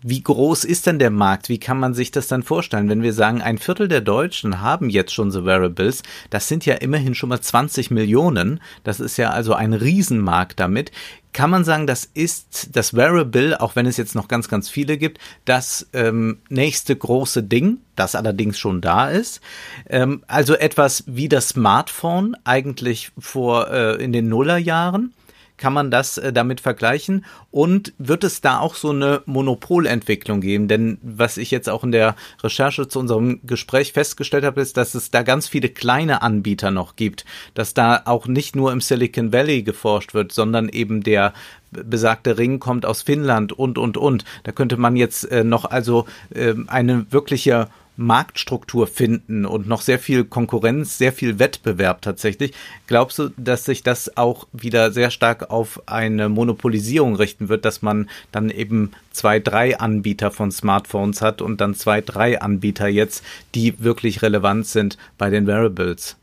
[0.00, 1.48] Wie groß ist denn der Markt?
[1.48, 2.88] Wie kann man sich das dann vorstellen?
[2.88, 6.74] Wenn wir sagen, ein Viertel der Deutschen haben jetzt schon so Wearables, das sind ja
[6.74, 8.60] immerhin schon mal 20 Millionen.
[8.84, 10.92] Das ist ja also ein Riesenmarkt damit
[11.32, 14.98] kann man sagen, das ist das Wearable, auch wenn es jetzt noch ganz, ganz viele
[14.98, 19.40] gibt, das ähm, nächste große Ding, das allerdings schon da ist.
[19.88, 25.12] Ähm, also etwas wie das Smartphone eigentlich vor äh, in den Nullerjahren.
[25.58, 27.24] Kann man das äh, damit vergleichen?
[27.50, 30.68] Und wird es da auch so eine Monopolentwicklung geben?
[30.68, 34.94] Denn was ich jetzt auch in der Recherche zu unserem Gespräch festgestellt habe, ist, dass
[34.94, 39.32] es da ganz viele kleine Anbieter noch gibt, dass da auch nicht nur im Silicon
[39.32, 41.34] Valley geforscht wird, sondern eben der
[41.70, 44.24] besagte Ring kommt aus Finnland und, und, und.
[44.44, 49.98] Da könnte man jetzt äh, noch also äh, eine wirkliche Marktstruktur finden und noch sehr
[49.98, 52.54] viel Konkurrenz, sehr viel Wettbewerb tatsächlich.
[52.86, 57.82] Glaubst du, dass sich das auch wieder sehr stark auf eine Monopolisierung richten wird, dass
[57.82, 63.24] man dann eben zwei, drei Anbieter von Smartphones hat und dann zwei, drei Anbieter jetzt,
[63.56, 66.16] die wirklich relevant sind bei den Wearables?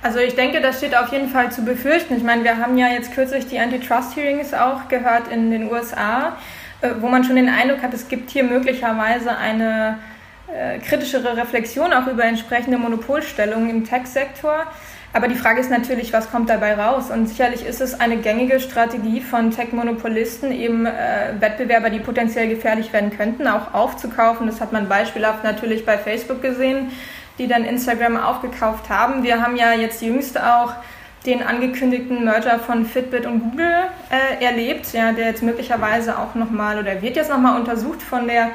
[0.00, 2.16] Also ich denke, das steht auf jeden Fall zu befürchten.
[2.16, 6.38] Ich meine, wir haben ja jetzt kürzlich die Antitrust-Hearings auch gehört in den USA,
[6.80, 9.98] äh, wo man schon den Eindruck hat, es gibt hier möglicherweise eine
[10.52, 14.66] äh, kritischere Reflexion auch über entsprechende Monopolstellungen im Tech-Sektor.
[15.12, 17.10] Aber die Frage ist natürlich, was kommt dabei raus?
[17.10, 22.92] Und sicherlich ist es eine gängige Strategie von Tech-Monopolisten, eben äh, Wettbewerber, die potenziell gefährlich
[22.92, 24.46] werden könnten, auch aufzukaufen.
[24.46, 26.90] Das hat man beispielhaft natürlich bei Facebook gesehen,
[27.38, 29.22] die dann Instagram aufgekauft haben.
[29.22, 30.74] Wir haben ja jetzt jüngst auch
[31.24, 36.78] den angekündigten Merger von Fitbit und Google äh, erlebt, ja, der jetzt möglicherweise auch nochmal
[36.78, 38.50] oder wird jetzt nochmal untersucht von der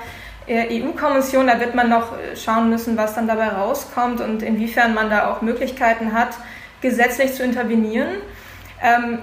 [0.52, 5.10] EU-Kommission, da wird man noch äh, schauen müssen, was dann dabei rauskommt und inwiefern man
[5.10, 6.36] da auch Möglichkeiten hat,
[6.82, 8.10] gesetzlich zu intervenieren.
[8.82, 9.20] Ähm,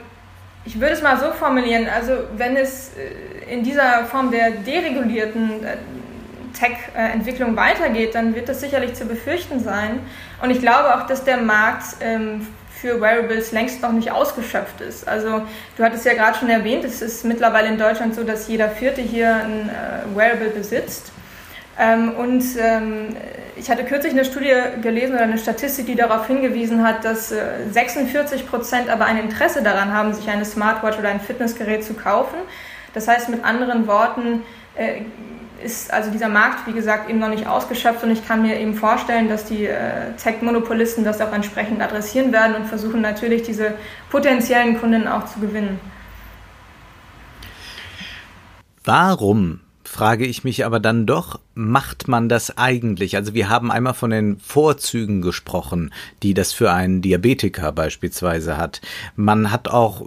[0.64, 5.64] ich würde es mal so formulieren, also wenn es äh, in dieser Form der deregulierten
[5.64, 5.76] äh,
[6.58, 10.00] Tech-Entwicklung weitergeht, dann wird das sicherlich zu befürchten sein.
[10.42, 15.06] Und ich glaube auch, dass der Markt ähm, für Wearables längst noch nicht ausgeschöpft ist.
[15.06, 15.42] Also
[15.76, 19.00] du hattest ja gerade schon erwähnt, es ist mittlerweile in Deutschland so, dass jeder Vierte
[19.00, 19.70] hier ein
[20.14, 21.10] Wearable besitzt.
[21.78, 23.16] Ähm, und ähm,
[23.56, 27.68] ich hatte kürzlich eine Studie gelesen oder eine Statistik, die darauf hingewiesen hat, dass äh,
[27.70, 32.36] 46 Prozent aber ein Interesse daran haben, sich eine Smartwatch oder ein Fitnessgerät zu kaufen.
[32.94, 34.42] Das heißt mit anderen Worten,
[34.74, 35.02] äh,
[35.62, 38.74] ist also dieser Markt, wie gesagt, eben noch nicht ausgeschöpft und ich kann mir eben
[38.74, 43.74] vorstellen, dass die äh, Tech-Monopolisten das auch entsprechend adressieren werden und versuchen natürlich diese
[44.10, 45.80] potenziellen Kunden auch zu gewinnen.
[48.84, 53.16] Warum frage ich mich aber dann doch, macht man das eigentlich?
[53.16, 58.80] Also wir haben einmal von den Vorzügen gesprochen, die das für einen Diabetiker beispielsweise hat.
[59.16, 60.06] Man hat auch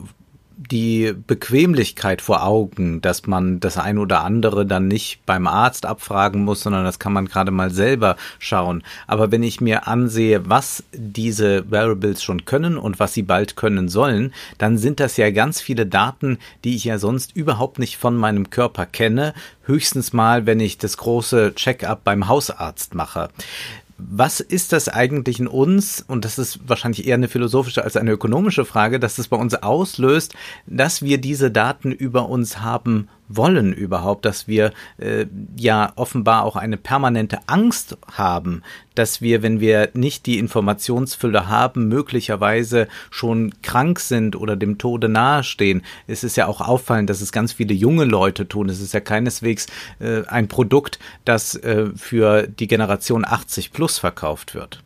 [0.69, 6.43] die Bequemlichkeit vor Augen, dass man das ein oder andere dann nicht beim Arzt abfragen
[6.43, 8.83] muss, sondern das kann man gerade mal selber schauen.
[9.07, 13.89] Aber wenn ich mir ansehe, was diese Wearables schon können und was sie bald können
[13.89, 18.15] sollen, dann sind das ja ganz viele Daten, die ich ja sonst überhaupt nicht von
[18.15, 19.33] meinem Körper kenne,
[19.65, 23.29] höchstens mal, wenn ich das große Check-up beim Hausarzt mache
[24.09, 28.11] was ist das eigentlich in uns, und das ist wahrscheinlich eher eine philosophische als eine
[28.11, 30.33] ökonomische Frage, dass es bei uns auslöst,
[30.65, 36.55] dass wir diese Daten über uns haben wollen überhaupt, dass wir äh, ja offenbar auch
[36.55, 38.61] eine permanente Angst haben,
[38.95, 45.09] dass wir, wenn wir nicht die Informationsfülle haben, möglicherweise schon krank sind oder dem Tode
[45.09, 45.83] nahestehen.
[46.07, 48.69] Es ist ja auch auffallend, dass es ganz viele junge Leute tun.
[48.69, 49.67] Es ist ja keineswegs
[49.99, 54.83] äh, ein Produkt, das äh, für die Generation 80 plus verkauft wird.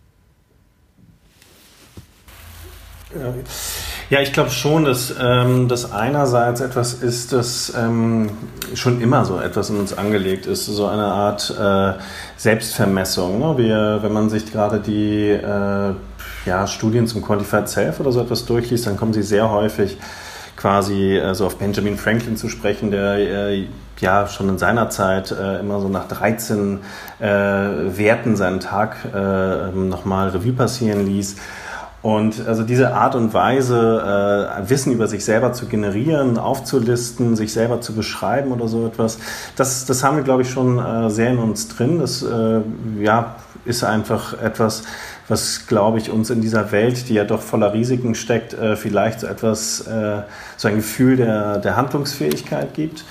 [4.10, 4.20] Ja.
[4.20, 8.30] Ich glaube schon, dass ähm, das einerseits etwas ist, das ähm,
[8.74, 12.00] schon immer so etwas in uns angelegt ist, so eine Art äh,
[12.38, 13.40] Selbstvermessung.
[13.40, 13.58] Ne?
[13.58, 15.94] Wir, wenn man sich gerade die äh,
[16.46, 19.98] ja, Studien zum Quantified Self oder so etwas durchliest, dann kommen sie sehr häufig
[20.56, 23.68] quasi äh, so auf Benjamin Franklin zu sprechen, der äh,
[24.00, 26.80] ja schon in seiner Zeit äh, immer so nach 13
[27.20, 31.38] äh, Werten seinen Tag äh, nochmal Revue passieren ließ.
[32.06, 37.52] Und also diese Art und Weise, äh, Wissen über sich selber zu generieren, aufzulisten, sich
[37.52, 39.18] selber zu beschreiben oder so etwas,
[39.56, 41.98] das, das haben wir, glaube ich, schon äh, sehr in uns drin.
[41.98, 42.62] Das äh,
[43.02, 44.84] ja, ist einfach etwas,
[45.28, 49.22] was, glaube ich, uns in dieser Welt, die ja doch voller Risiken steckt, äh, vielleicht
[49.22, 50.22] so etwas, äh,
[50.58, 53.04] so ein Gefühl der, der Handlungsfähigkeit gibt.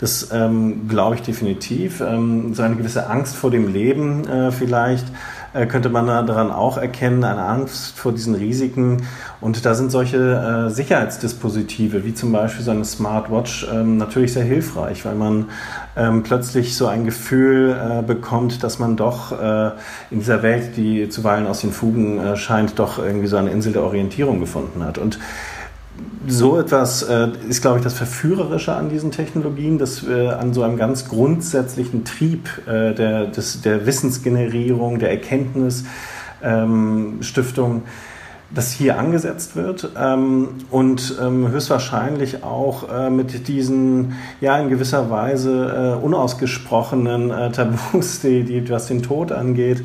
[0.00, 2.00] Das ähm, glaube ich definitiv.
[2.00, 5.06] Ähm, so eine gewisse Angst vor dem Leben äh, vielleicht
[5.52, 9.02] könnte man daran auch erkennen, eine Angst vor diesen Risiken.
[9.40, 14.44] Und da sind solche äh, Sicherheitsdispositive, wie zum Beispiel so eine Smartwatch, ähm, natürlich sehr
[14.44, 15.46] hilfreich, weil man
[15.96, 19.70] ähm, plötzlich so ein Gefühl äh, bekommt, dass man doch äh,
[20.10, 23.72] in dieser Welt, die zuweilen aus den Fugen äh, scheint, doch irgendwie so eine Insel
[23.72, 24.98] der Orientierung gefunden hat.
[24.98, 25.18] Und
[26.26, 30.62] so etwas äh, ist, glaube ich, das Verführerische an diesen Technologien, dass wir an so
[30.62, 37.82] einem ganz grundsätzlichen Trieb äh, der, des, der Wissensgenerierung, der Erkenntnisstiftung ähm,
[38.52, 45.08] das hier angesetzt wird ähm, und ähm, höchstwahrscheinlich auch äh, mit diesen ja in gewisser
[45.08, 49.84] Weise äh, unausgesprochenen äh, Tabus, die, die was den Tod angeht,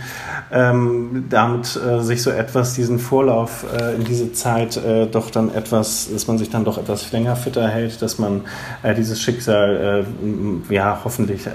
[0.52, 5.54] ähm, damit äh, sich so etwas diesen Vorlauf äh, in diese Zeit äh, doch dann
[5.54, 8.42] etwas, dass man sich dann doch etwas länger fitter hält, dass man
[8.98, 10.06] dieses Schicksal
[10.70, 11.46] ja hoffentlich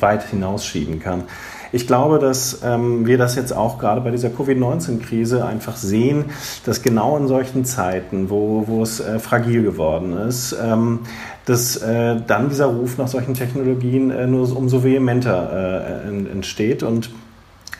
[0.00, 1.24] weit hinausschieben kann.
[1.72, 6.24] Ich glaube, dass ähm, wir das jetzt auch gerade bei dieser Covid-19-Krise einfach sehen,
[6.64, 11.00] dass genau in solchen Zeiten, wo, wo es äh, fragil geworden ist, ähm,
[11.46, 17.10] dass äh, dann dieser Ruf nach solchen Technologien äh, nur umso vehementer äh, entsteht und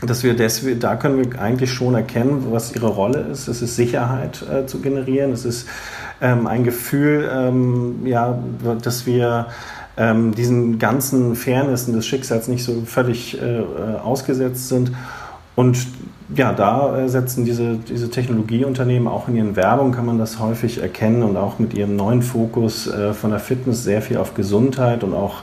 [0.03, 3.49] dass wir deswegen, da können wir eigentlich schon erkennen, was ihre Rolle ist.
[3.49, 5.69] Es ist Sicherheit äh, zu generieren, es ist
[6.23, 8.39] ähm, ein Gefühl, ähm, ja,
[8.83, 9.49] dass wir
[9.99, 13.61] ähm, diesen ganzen Fairnessen des Schicksals nicht so völlig äh,
[14.03, 14.93] ausgesetzt sind.
[15.55, 15.87] Und
[16.37, 20.81] ja, da äh, setzen diese, diese Technologieunternehmen auch in ihren Werbung, kann man das häufig
[20.81, 25.03] erkennen und auch mit ihrem neuen Fokus äh, von der Fitness sehr viel auf Gesundheit
[25.03, 25.43] und auch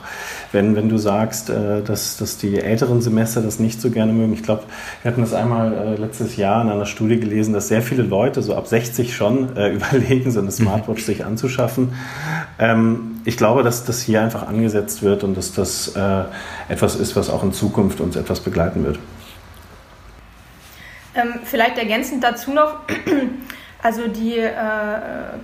[0.52, 4.32] wenn, wenn du sagst, äh, dass, dass die älteren Semester das nicht so gerne mögen.
[4.32, 4.62] Ich glaube,
[5.02, 8.40] wir hatten das einmal äh, letztes Jahr in einer Studie gelesen, dass sehr viele Leute
[8.42, 11.92] so ab 60 schon äh, überlegen, so eine Smartwatch sich anzuschaffen.
[12.58, 16.22] Ähm, ich glaube, dass das hier einfach angesetzt wird und dass das äh,
[16.68, 18.98] etwas ist, was auch in Zukunft uns etwas begleiten wird.
[21.14, 22.80] Ähm, vielleicht ergänzend dazu noch,
[23.82, 24.52] also die äh,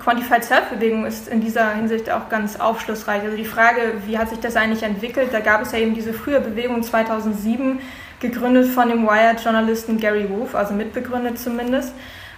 [0.02, 3.22] Quantified Self-Bewegung ist in dieser Hinsicht auch ganz aufschlussreich.
[3.22, 5.28] Also die Frage, wie hat sich das eigentlich entwickelt?
[5.32, 7.80] Da gab es ja eben diese frühe Bewegung 2007,
[8.20, 11.92] gegründet von dem Wired-Journalisten Gary Wolf, also mitbegründet zumindest.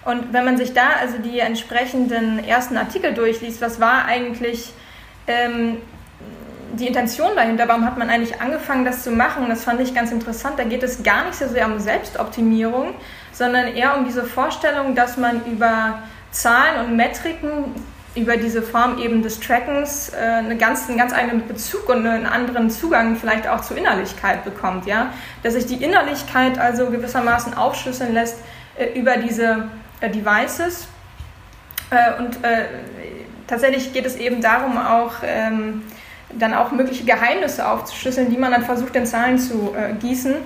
[0.05, 4.73] Und wenn man sich da also die entsprechenden ersten Artikel durchliest, was war eigentlich
[5.27, 5.79] ähm,
[6.75, 7.67] die Intention dahinter?
[7.67, 9.47] Warum hat man eigentlich angefangen, das zu machen?
[9.49, 10.59] Das fand ich ganz interessant.
[10.59, 12.95] Da geht es gar nicht so sehr um Selbstoptimierung,
[13.37, 15.99] sondern eher um diese Vorstellung, dass man über
[16.31, 17.75] Zahlen und Metriken,
[18.15, 22.25] über diese Form eben des Trackens äh, eine ganz, einen ganz eigenen Bezug und einen
[22.25, 24.87] anderen Zugang vielleicht auch zur Innerlichkeit bekommt.
[24.87, 25.13] Ja?
[25.43, 28.39] Dass sich die Innerlichkeit also gewissermaßen aufschlüsseln lässt
[28.79, 29.69] äh, über diese
[30.01, 30.89] äh, Devices.
[31.91, 32.65] Äh, und äh,
[33.47, 35.83] tatsächlich geht es eben darum, auch ähm,
[36.39, 40.37] dann auch mögliche Geheimnisse aufzuschlüsseln, die man dann versucht in Zahlen zu äh, gießen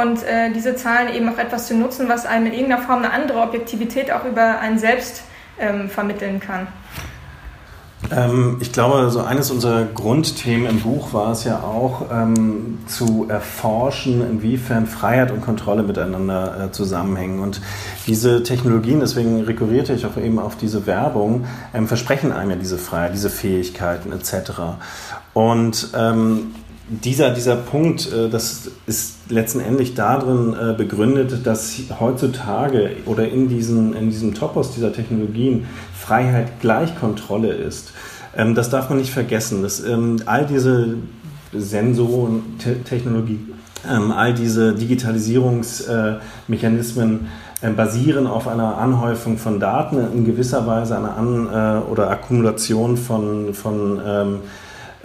[0.00, 3.12] und äh, diese Zahlen eben auch etwas zu nutzen, was einem in irgendeiner Form eine
[3.12, 5.22] andere Objektivität auch über einen selbst
[5.58, 6.66] ähm, vermitteln kann.
[8.10, 13.26] Ähm, ich glaube, so eines unserer Grundthemen im Buch war es ja auch, ähm, zu
[13.28, 17.40] erforschen, inwiefern Freiheit und Kontrolle miteinander äh, zusammenhängen.
[17.40, 17.60] Und
[18.06, 22.78] diese Technologien, deswegen rekurrierte ich auch eben auf diese Werbung, ähm, versprechen einem ja diese
[22.78, 24.52] Freiheit, diese Fähigkeiten etc.
[25.32, 26.54] Und ähm,
[26.88, 33.92] dieser, dieser Punkt, äh, das ist letztendlich darin äh, begründet, dass heutzutage oder in, diesen,
[33.94, 35.66] in diesem Topos dieser Technologien
[35.98, 37.92] Freiheit gleich Kontrolle ist.
[38.36, 39.62] Ähm, das darf man nicht vergessen.
[39.62, 40.94] Dass, ähm, all diese
[41.52, 43.40] Sensorentechnologie,
[43.90, 47.26] ähm, all diese Digitalisierungsmechanismen
[47.62, 53.54] äh, basieren auf einer Anhäufung von Daten, in gewisser Weise einer An- oder Akkumulation von,
[53.54, 53.98] von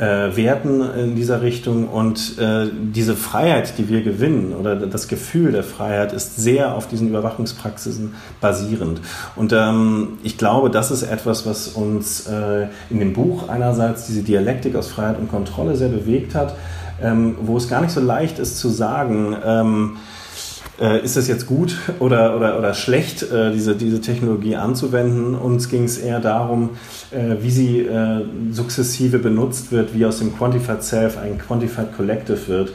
[0.01, 5.51] äh, Werten in dieser Richtung und äh, diese Freiheit, die wir gewinnen oder das Gefühl
[5.51, 8.99] der Freiheit ist sehr auf diesen Überwachungspraxisen basierend.
[9.35, 14.23] Und ähm, ich glaube, das ist etwas, was uns äh, in dem Buch einerseits diese
[14.23, 16.55] Dialektik aus Freiheit und Kontrolle sehr bewegt hat,
[16.99, 19.97] ähm, wo es gar nicht so leicht ist zu sagen, ähm,
[20.81, 25.35] äh, ist es jetzt gut oder, oder, oder schlecht, äh, diese, diese Technologie anzuwenden.
[25.35, 26.71] Uns ging es eher darum,
[27.11, 32.47] äh, wie sie äh, sukzessive benutzt wird, wie aus dem Quantified Self ein Quantified Collective
[32.47, 32.73] wird.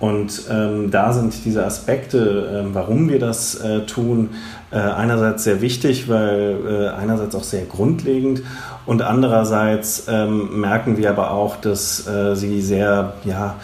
[0.00, 4.30] Und ähm, da sind diese Aspekte, äh, warum wir das äh, tun,
[4.72, 8.42] äh, einerseits sehr wichtig, weil einerseits auch sehr grundlegend
[8.86, 13.56] und andererseits ähm, merken wir aber auch, dass sie sehr, ja,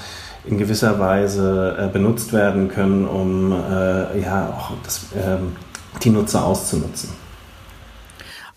[0.51, 5.57] in gewisser Weise äh, benutzt werden können, um äh, ja auch das, ähm,
[6.03, 7.11] die Nutzer auszunutzen.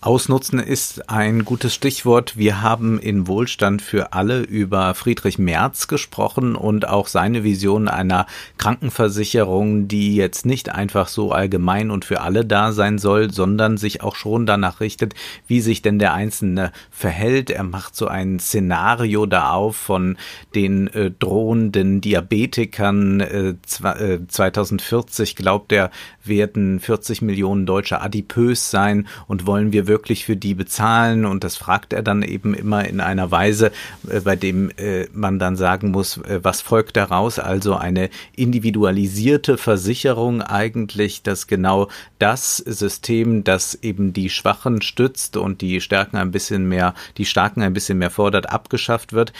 [0.04, 2.36] Ausnutzen ist ein gutes Stichwort.
[2.36, 8.26] Wir haben in Wohlstand für alle über Friedrich Merz gesprochen und auch seine Vision einer
[8.58, 14.02] Krankenversicherung, die jetzt nicht einfach so allgemein und für alle da sein soll, sondern sich
[14.02, 15.14] auch schon danach richtet,
[15.46, 17.48] wie sich denn der Einzelne verhält.
[17.48, 20.18] Er macht so ein Szenario da auf von
[20.54, 23.20] den äh, drohenden Diabetikern.
[23.20, 25.90] Äh, 2040 äh, glaubt er,
[26.22, 31.24] werden 40 Millionen Deutsche adipös sein und wollen wir wirklich für die bezahlen?
[31.24, 33.72] Und das fragt er dann eben immer in einer Weise,
[34.08, 37.38] äh, bei dem äh, man dann sagen muss, äh, was folgt daraus?
[37.38, 41.88] Also eine individualisierte Versicherung eigentlich, dass genau
[42.18, 47.62] das System, das eben die Schwachen stützt und die Stärken ein bisschen mehr, die Starken
[47.62, 49.32] ein bisschen mehr fordert, abgeschafft wird.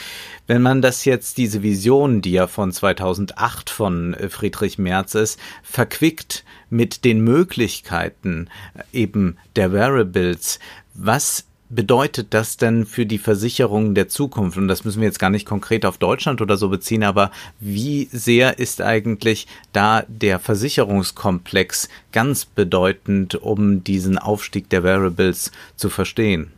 [0.47, 6.43] Wenn man das jetzt, diese Vision, die ja von 2008 von Friedrich Merz ist, verquickt
[6.69, 8.49] mit den Möglichkeiten
[8.91, 10.59] eben der Wearables.
[10.93, 14.57] Was bedeutet das denn für die Versicherung der Zukunft?
[14.57, 18.07] Und das müssen wir jetzt gar nicht konkret auf Deutschland oder so beziehen, aber wie
[18.11, 26.51] sehr ist eigentlich da der Versicherungskomplex ganz bedeutend, um diesen Aufstieg der Wearables zu verstehen?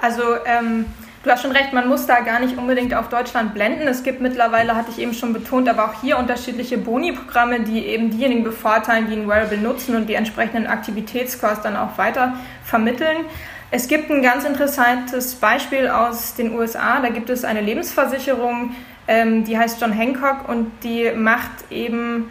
[0.00, 0.84] Also ähm,
[1.26, 3.88] Du hast schon recht, man muss da gar nicht unbedingt auf Deutschland blenden.
[3.88, 8.10] Es gibt mittlerweile, hatte ich eben schon betont, aber auch hier unterschiedliche Boni-Programme, die eben
[8.10, 13.24] diejenigen bevorteilen, die ein Wearable nutzen und die entsprechenden Aktivitätsscores dann auch weiter vermitteln.
[13.72, 17.00] Es gibt ein ganz interessantes Beispiel aus den USA.
[17.00, 18.76] Da gibt es eine Lebensversicherung,
[19.08, 22.30] ähm, die heißt John Hancock und die macht eben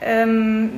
[0.00, 0.72] ähm,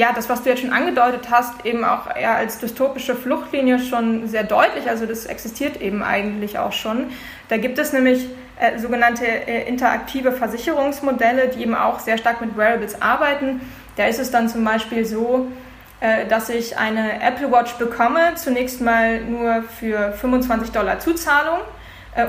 [0.00, 4.26] ja, das, was du jetzt schon angedeutet hast, eben auch eher als dystopische Fluchtlinie schon
[4.28, 4.88] sehr deutlich.
[4.88, 7.10] Also das existiert eben eigentlich auch schon.
[7.50, 8.26] Da gibt es nämlich
[8.58, 13.60] äh, sogenannte äh, interaktive Versicherungsmodelle, die eben auch sehr stark mit Wearables arbeiten.
[13.96, 15.48] Da ist es dann zum Beispiel so,
[16.00, 21.58] äh, dass ich eine Apple Watch bekomme, zunächst mal nur für 25 Dollar Zuzahlung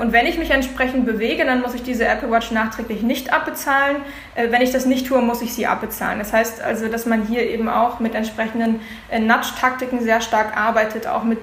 [0.00, 3.96] und wenn ich mich entsprechend bewege, dann muss ich diese Apple Watch nachträglich nicht abbezahlen.
[4.36, 6.20] Äh, wenn ich das nicht tue, muss ich sie abbezahlen.
[6.20, 8.80] Das heißt also, dass man hier eben auch mit entsprechenden
[9.10, 11.40] äh, Nudge-Taktiken sehr stark arbeitet, auch mit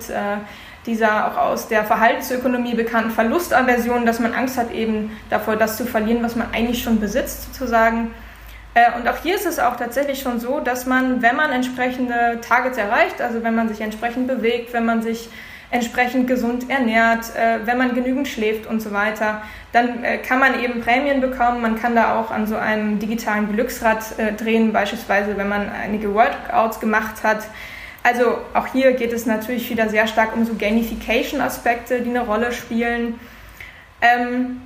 [0.86, 5.86] dieser auch aus der Verhaltensökonomie bekannten Verlustaversion, dass man Angst hat eben davor, das zu
[5.86, 8.12] verlieren, was man eigentlich schon besitzt, sozusagen.
[8.98, 12.78] Und auch hier ist es auch tatsächlich schon so, dass man, wenn man entsprechende Targets
[12.78, 15.30] erreicht, also wenn man sich entsprechend bewegt, wenn man sich
[15.72, 19.41] entsprechend gesund ernährt, äh, wenn man genügend schläft und so weiter,
[19.72, 21.61] dann äh, kann man eben Prämien bekommen.
[21.61, 26.13] Man kann da auch an so einem digitalen Glücksrad äh, drehen, beispielsweise wenn man einige
[26.13, 27.43] Workouts gemacht hat.
[28.01, 32.51] Also auch hier geht es natürlich wieder sehr stark um so Gamification-Aspekte, die eine Rolle
[32.51, 33.20] spielen.
[34.01, 34.61] Ähm,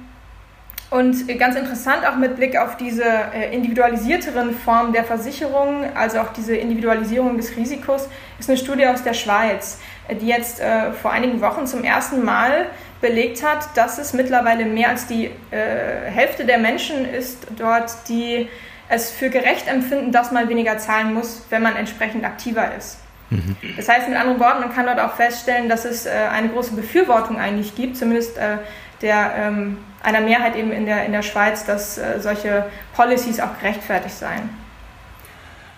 [0.94, 6.32] und ganz interessant auch mit Blick auf diese äh, individualisierteren Formen der Versicherung, also auch
[6.34, 11.12] diese Individualisierung des Risikos, ist eine Studie aus der Schweiz, äh, die jetzt äh, vor
[11.12, 12.68] einigen Wochen zum ersten Mal
[13.02, 18.48] belegt hat, dass es mittlerweile mehr als die äh, Hälfte der Menschen ist dort, die
[18.88, 23.00] es für gerecht empfinden, dass man weniger zahlen muss, wenn man entsprechend aktiver ist.
[23.32, 23.56] Mhm.
[23.78, 26.76] Das heißt mit anderen Worten, man kann dort auch feststellen, dass es äh, eine große
[26.76, 28.58] Befürwortung eigentlich gibt, zumindest äh,
[29.04, 33.60] der ähm, einer Mehrheit eben in der, in der Schweiz, dass äh, solche Policies auch
[33.60, 34.50] gerechtfertigt seien.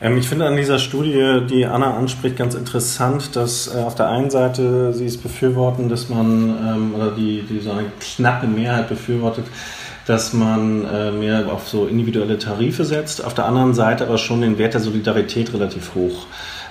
[0.02, 4.10] Ähm, ich finde an dieser Studie, die Anna anspricht, ganz interessant, dass äh, auf der
[4.10, 8.90] einen Seite sie es befürworten, dass man, ähm, oder die, die so eine knappe Mehrheit
[8.90, 9.46] befürwortet,
[10.06, 14.42] dass man äh, mehr auf so individuelle Tarife setzt, auf der anderen Seite aber schon
[14.42, 16.28] den Wert der Solidarität relativ hoch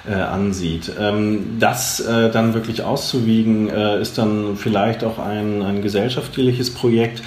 [0.09, 0.93] äh, ansieht.
[0.99, 7.23] Ähm, das äh, dann wirklich auszuwiegen, äh, ist dann vielleicht auch ein, ein gesellschaftliches Projekt.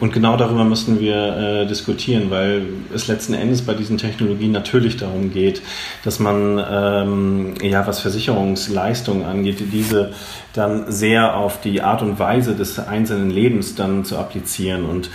[0.00, 2.62] Und genau darüber müssen wir äh, diskutieren, weil
[2.94, 5.62] es letzten Endes bei diesen Technologien natürlich darum geht,
[6.04, 10.12] dass man, ähm, ja, was Versicherungsleistungen angeht, diese
[10.52, 15.10] dann sehr auf die Art und Weise des einzelnen Lebens dann zu applizieren und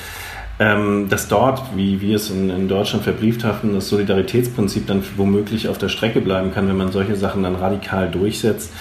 [0.61, 5.67] ähm, dass dort, wie wir es in, in, Deutschland verbrieft hatten, das Solidaritätsprinzip dann womöglich
[5.67, 8.71] auf der Strecke bleiben kann, wenn man solche Sachen dann radikal durchsetzt,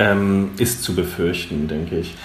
[0.00, 2.16] ähm, ist zu befürchten, denke ich.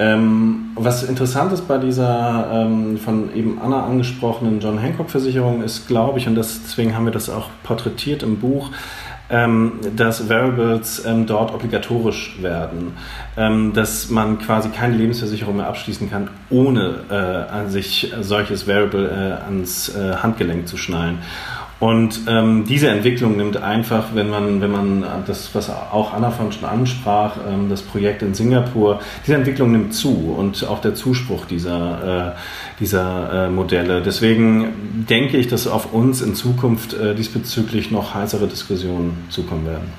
[0.00, 5.86] Ähm, was interessant ist bei dieser ähm, von eben Anna angesprochenen John Hancock Versicherung ist,
[5.86, 8.70] glaube ich, und deswegen haben wir das auch porträtiert im Buch,
[9.30, 12.96] dass Variables ähm, dort obligatorisch werden,
[13.36, 19.08] ähm, dass man quasi keine Lebensversicherung mehr abschließen kann, ohne äh, an sich solches Variable
[19.08, 21.18] äh, ans äh, Handgelenk zu schnallen.
[21.80, 26.50] Und ähm, diese Entwicklung nimmt einfach, wenn man, wenn man das, was auch Anna von
[26.50, 31.46] schon ansprach, ähm, das Projekt in Singapur, diese Entwicklung nimmt zu und auch der Zuspruch
[31.46, 34.02] dieser, äh, dieser äh, Modelle.
[34.02, 39.92] Deswegen denke ich, dass auf uns in Zukunft äh, diesbezüglich noch heißere Diskussionen zukommen werden.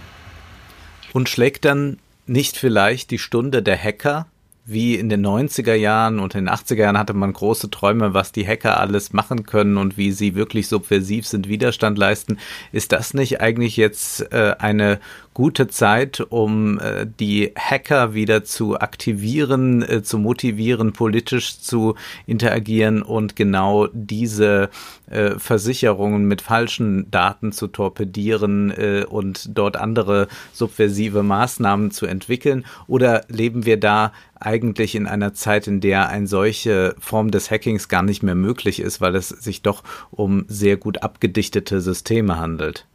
[1.13, 4.27] Und schlägt dann nicht vielleicht die Stunde der Hacker
[4.71, 8.31] wie in den 90er Jahren und in den 80er Jahren hatte man große Träume, was
[8.31, 12.37] die Hacker alles machen können und wie sie wirklich subversiv sind, Widerstand leisten.
[12.71, 14.99] Ist das nicht eigentlich jetzt äh, eine
[15.39, 21.95] gute Zeit, um äh, die Hacker wieder zu aktivieren, äh, zu motivieren, politisch zu
[22.25, 24.69] interagieren und genau diese
[25.09, 32.65] äh, Versicherungen mit falschen Daten zu torpedieren äh, und dort andere subversive Maßnahmen zu entwickeln?
[32.87, 37.87] Oder leben wir da eigentlich in einer Zeit, in der eine solche Form des Hackings
[37.89, 42.85] gar nicht mehr möglich ist, weil es sich doch um sehr gut abgedichtete Systeme handelt?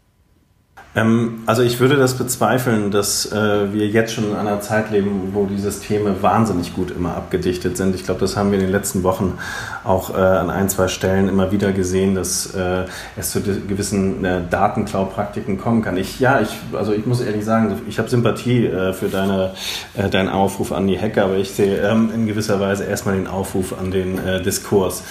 [0.96, 5.30] Ähm, also ich würde das bezweifeln, dass äh, wir jetzt schon in einer Zeit leben,
[5.32, 7.94] wo die Systeme wahnsinnig gut immer abgedichtet sind.
[7.94, 9.38] Ich glaube, das haben wir in den letzten Wochen
[9.82, 12.84] auch äh, an ein, zwei Stellen immer wieder gesehen, dass äh,
[13.16, 15.96] es zu gewissen äh, Datenklau-Praktiken kommen kann.
[15.96, 19.50] Ich, ja, ich, also ich muss ehrlich sagen, ich habe Sympathie äh, für deine,
[19.96, 23.26] äh, deinen Aufruf an die Hacker, aber ich sehe ähm, in gewisser Weise erstmal den
[23.26, 25.02] Aufruf an den äh, Diskurs,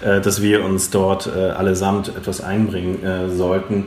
[0.00, 2.98] dass wir uns dort allesamt etwas einbringen
[3.36, 3.86] sollten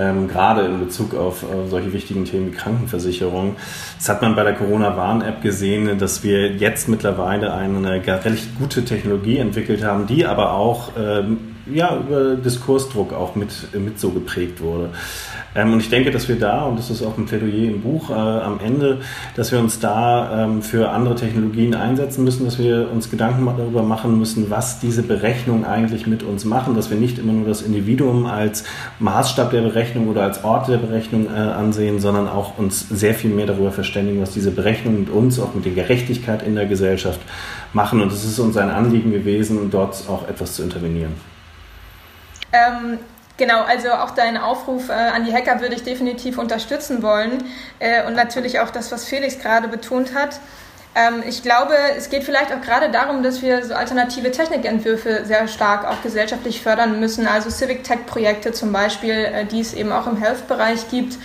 [0.00, 3.56] ähm, gerade in Bezug auf äh, solche wichtigen Themen wie Krankenversicherung.
[3.98, 9.38] Das hat man bei der Corona-Warn-App gesehen, dass wir jetzt mittlerweile eine recht gute Technologie
[9.38, 14.90] entwickelt haben, die aber auch ähm, ja, über Diskursdruck auch mit, mit so geprägt wurde.
[15.54, 18.10] Ähm, und ich denke, dass wir da, und das ist auch ein Plädoyer im Buch
[18.10, 19.00] äh, am Ende,
[19.34, 23.82] dass wir uns da ähm, für andere Technologien einsetzen müssen, dass wir uns Gedanken darüber
[23.82, 27.62] machen müssen, was diese Berechnungen eigentlich mit uns machen, dass wir nicht immer nur das
[27.62, 28.64] Individuum als
[29.00, 33.30] Maßstab der Berechnung oder als Ort der Berechnung äh, ansehen, sondern auch uns sehr viel
[33.30, 37.20] mehr darüber verständigen, was diese Berechnungen mit uns, auch mit der Gerechtigkeit in der Gesellschaft
[37.72, 38.00] machen.
[38.00, 41.12] Und es ist uns ein Anliegen gewesen, dort auch etwas zu intervenieren.
[42.52, 42.98] Ähm,
[43.40, 47.42] Genau, also auch deinen Aufruf äh, an die Hacker würde ich definitiv unterstützen wollen
[47.78, 50.40] äh, und natürlich auch das, was Felix gerade betont hat.
[50.94, 55.48] Ähm, ich glaube, es geht vielleicht auch gerade darum, dass wir so alternative Technikentwürfe sehr
[55.48, 59.90] stark auch gesellschaftlich fördern müssen, also Civic Tech Projekte zum Beispiel, äh, die es eben
[59.90, 61.16] auch im Health-Bereich gibt.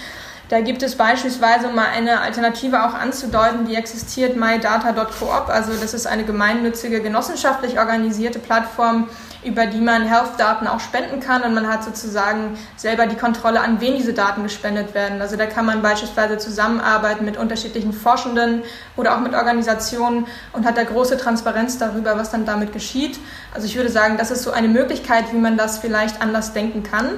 [0.48, 5.50] Da gibt es beispielsweise, um mal eine Alternative auch anzudeuten, die existiert, mydata.coop.
[5.50, 9.10] Also das ist eine gemeinnützige, genossenschaftlich organisierte Plattform,
[9.46, 13.80] über die man Health-Daten auch spenden kann und man hat sozusagen selber die Kontrolle, an
[13.80, 15.22] wen diese Daten gespendet werden.
[15.22, 18.64] Also da kann man beispielsweise zusammenarbeiten mit unterschiedlichen Forschenden
[18.98, 23.20] oder auch mit Organisationen und hat da große Transparenz darüber, was dann damit geschieht.
[23.54, 26.84] Also ich würde sagen, das ist so eine Möglichkeit, wie man das vielleicht anders denken
[26.84, 27.10] kann.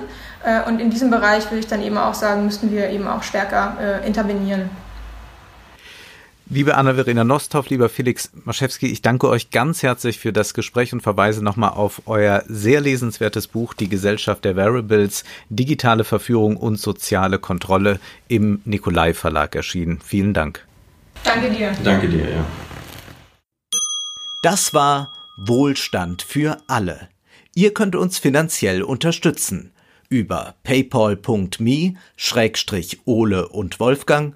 [0.43, 3.23] Äh, und in diesem Bereich würde ich dann eben auch sagen, müssten wir eben auch
[3.23, 4.69] stärker äh, intervenieren.
[6.49, 11.01] Liebe Anna-Verena Nosthoff, lieber Felix Maschewski, ich danke euch ganz herzlich für das Gespräch und
[11.01, 17.37] verweise nochmal auf euer sehr lesenswertes Buch Die Gesellschaft der Variables, digitale Verführung und soziale
[17.37, 19.99] Kontrolle im Nikolai Verlag erschienen.
[20.01, 20.65] Vielen Dank.
[21.25, 21.73] Danke dir.
[21.83, 22.45] Danke dir, ja.
[24.41, 27.09] Das war Wohlstand für alle.
[27.55, 29.73] Ihr könnt uns finanziell unterstützen
[30.09, 31.97] über paypal.me-ole
[33.49, 34.35] und Wolfgang